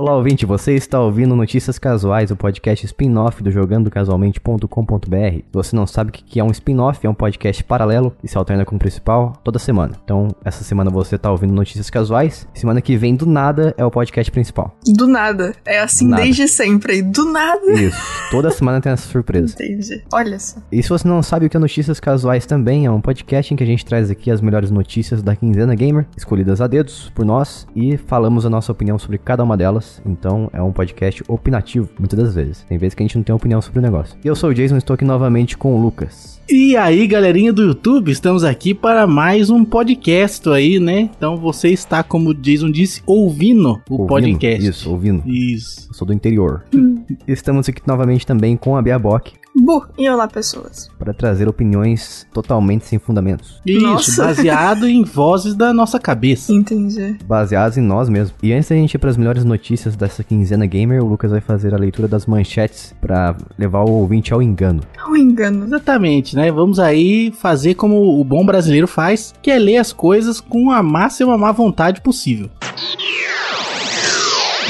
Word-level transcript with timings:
Olá, 0.00 0.14
ouvinte, 0.14 0.46
você 0.46 0.74
está 0.74 1.00
ouvindo 1.00 1.34
Notícias 1.34 1.76
Casuais, 1.76 2.30
o 2.30 2.36
podcast 2.36 2.86
spin-off 2.86 3.42
do 3.42 3.50
jogandocasualmente.com.br. 3.50 5.34
Se 5.34 5.44
você 5.52 5.74
não 5.74 5.88
sabe 5.88 6.10
o 6.10 6.12
que 6.12 6.38
é 6.38 6.44
um 6.44 6.52
spin-off, 6.52 7.04
é 7.04 7.10
um 7.10 7.14
podcast 7.14 7.64
paralelo 7.64 8.14
e 8.22 8.28
se 8.28 8.38
alterna 8.38 8.64
com 8.64 8.76
o 8.76 8.78
principal 8.78 9.32
toda 9.42 9.58
semana. 9.58 9.96
Então, 10.04 10.28
essa 10.44 10.62
semana 10.62 10.88
você 10.88 11.16
está 11.16 11.32
ouvindo 11.32 11.52
Notícias 11.52 11.90
Casuais, 11.90 12.46
semana 12.54 12.80
que 12.80 12.96
vem, 12.96 13.16
do 13.16 13.26
nada, 13.26 13.74
é 13.76 13.84
o 13.84 13.90
podcast 13.90 14.30
principal. 14.30 14.72
Do 14.86 15.08
nada. 15.08 15.52
É 15.66 15.80
assim 15.80 16.08
desde 16.12 16.46
sempre. 16.46 17.02
Do 17.02 17.24
nada. 17.32 17.72
Isso, 17.72 18.00
toda 18.30 18.52
semana 18.52 18.80
tem 18.80 18.92
essa 18.92 19.08
surpresa. 19.08 19.52
Entendi. 19.54 20.04
Olha 20.12 20.38
só. 20.38 20.60
E 20.70 20.80
se 20.80 20.88
você 20.88 21.08
não 21.08 21.24
sabe 21.24 21.46
o 21.46 21.50
que 21.50 21.56
é 21.56 21.60
Notícias 21.60 21.98
Casuais 21.98 22.46
também, 22.46 22.86
é 22.86 22.90
um 22.92 23.00
podcast 23.00 23.52
em 23.52 23.56
que 23.56 23.64
a 23.64 23.66
gente 23.66 23.84
traz 23.84 24.12
aqui 24.12 24.30
as 24.30 24.40
melhores 24.40 24.70
notícias 24.70 25.24
da 25.24 25.34
quinzena 25.34 25.74
gamer, 25.74 26.06
escolhidas 26.16 26.60
a 26.60 26.68
dedos 26.68 27.10
por 27.16 27.24
nós, 27.24 27.66
e 27.74 27.96
falamos 27.96 28.46
a 28.46 28.50
nossa 28.50 28.70
opinião 28.70 28.96
sobre 28.96 29.18
cada 29.18 29.42
uma 29.42 29.56
delas. 29.56 29.87
Então 30.04 30.50
é 30.52 30.62
um 30.62 30.72
podcast 30.72 31.22
opinativo, 31.28 31.88
muitas 31.98 32.18
das 32.18 32.34
vezes. 32.34 32.64
Tem 32.68 32.78
vezes 32.78 32.94
que 32.94 33.02
a 33.02 33.06
gente 33.06 33.16
não 33.16 33.22
tem 33.22 33.34
opinião 33.34 33.60
sobre 33.60 33.78
o 33.78 33.82
negócio. 33.82 34.16
E 34.24 34.28
eu 34.28 34.36
sou 34.36 34.50
o 34.50 34.54
Jason, 34.54 34.76
estou 34.76 34.94
aqui 34.94 35.04
novamente 35.04 35.56
com 35.56 35.74
o 35.74 35.80
Lucas. 35.80 36.38
E 36.50 36.76
aí, 36.76 37.06
galerinha 37.06 37.52
do 37.52 37.62
YouTube, 37.62 38.10
estamos 38.10 38.42
aqui 38.42 38.72
para 38.72 39.06
mais 39.06 39.50
um 39.50 39.64
podcast 39.64 40.48
aí, 40.48 40.80
né? 40.80 41.10
Então 41.14 41.36
você 41.36 41.68
está, 41.68 42.02
como 42.02 42.30
o 42.30 42.34
Jason 42.34 42.70
disse, 42.70 43.02
ouvindo 43.04 43.72
o 43.88 43.92
Ouvindo? 43.92 44.06
podcast. 44.08 44.66
Isso, 44.66 44.90
ouvindo. 44.90 45.22
Isso. 45.28 45.86
Eu 45.90 45.94
sou 45.94 46.06
do 46.06 46.14
interior. 46.14 46.64
Estamos 47.28 47.68
aqui 47.68 47.82
novamente 47.86 48.26
também 48.26 48.56
com 48.56 48.76
a 48.76 48.82
Bia 48.82 48.98
Bock 48.98 49.32
Bu. 49.60 49.84
E 49.98 50.08
olá, 50.08 50.28
pessoas. 50.28 50.88
para 50.98 51.12
trazer 51.12 51.48
opiniões 51.48 52.26
totalmente 52.32 52.86
sem 52.86 52.98
fundamentos, 52.98 53.60
Isso, 53.66 53.80
Nossa. 53.80 54.24
baseado 54.26 54.86
em 54.86 55.02
vozes 55.04 55.54
da 55.54 55.72
nossa 55.72 55.98
cabeça. 55.98 56.52
Entendi. 56.52 57.16
baseadas 57.26 57.76
em 57.76 57.80
nós 57.82 58.08
mesmos. 58.08 58.34
E 58.42 58.52
antes 58.52 58.68
da 58.68 58.76
gente 58.76 58.94
ir 58.94 58.98
para 58.98 59.10
as 59.10 59.16
melhores 59.16 59.44
notícias 59.44 59.96
dessa 59.96 60.22
quinzena 60.22 60.66
gamer, 60.66 61.02
o 61.02 61.08
Lucas 61.08 61.30
vai 61.30 61.40
fazer 61.40 61.74
a 61.74 61.78
leitura 61.78 62.06
das 62.08 62.26
manchetes 62.26 62.94
para 63.00 63.36
levar 63.58 63.80
o 63.84 63.90
ouvinte 63.90 64.32
ao 64.32 64.40
engano. 64.42 64.82
Um 65.08 65.16
engano. 65.16 65.64
Exatamente, 65.64 66.36
né? 66.36 66.50
Vamos 66.52 66.78
aí 66.78 67.32
fazer 67.32 67.74
como 67.74 68.20
o 68.20 68.24
bom 68.24 68.44
brasileiro 68.44 68.86
faz, 68.86 69.32
que 69.42 69.50
é 69.50 69.58
ler 69.58 69.78
as 69.78 69.92
coisas 69.92 70.40
com 70.40 70.70
a 70.70 70.82
máxima 70.82 71.36
má 71.36 71.52
vontade 71.52 72.00
possível. 72.00 72.48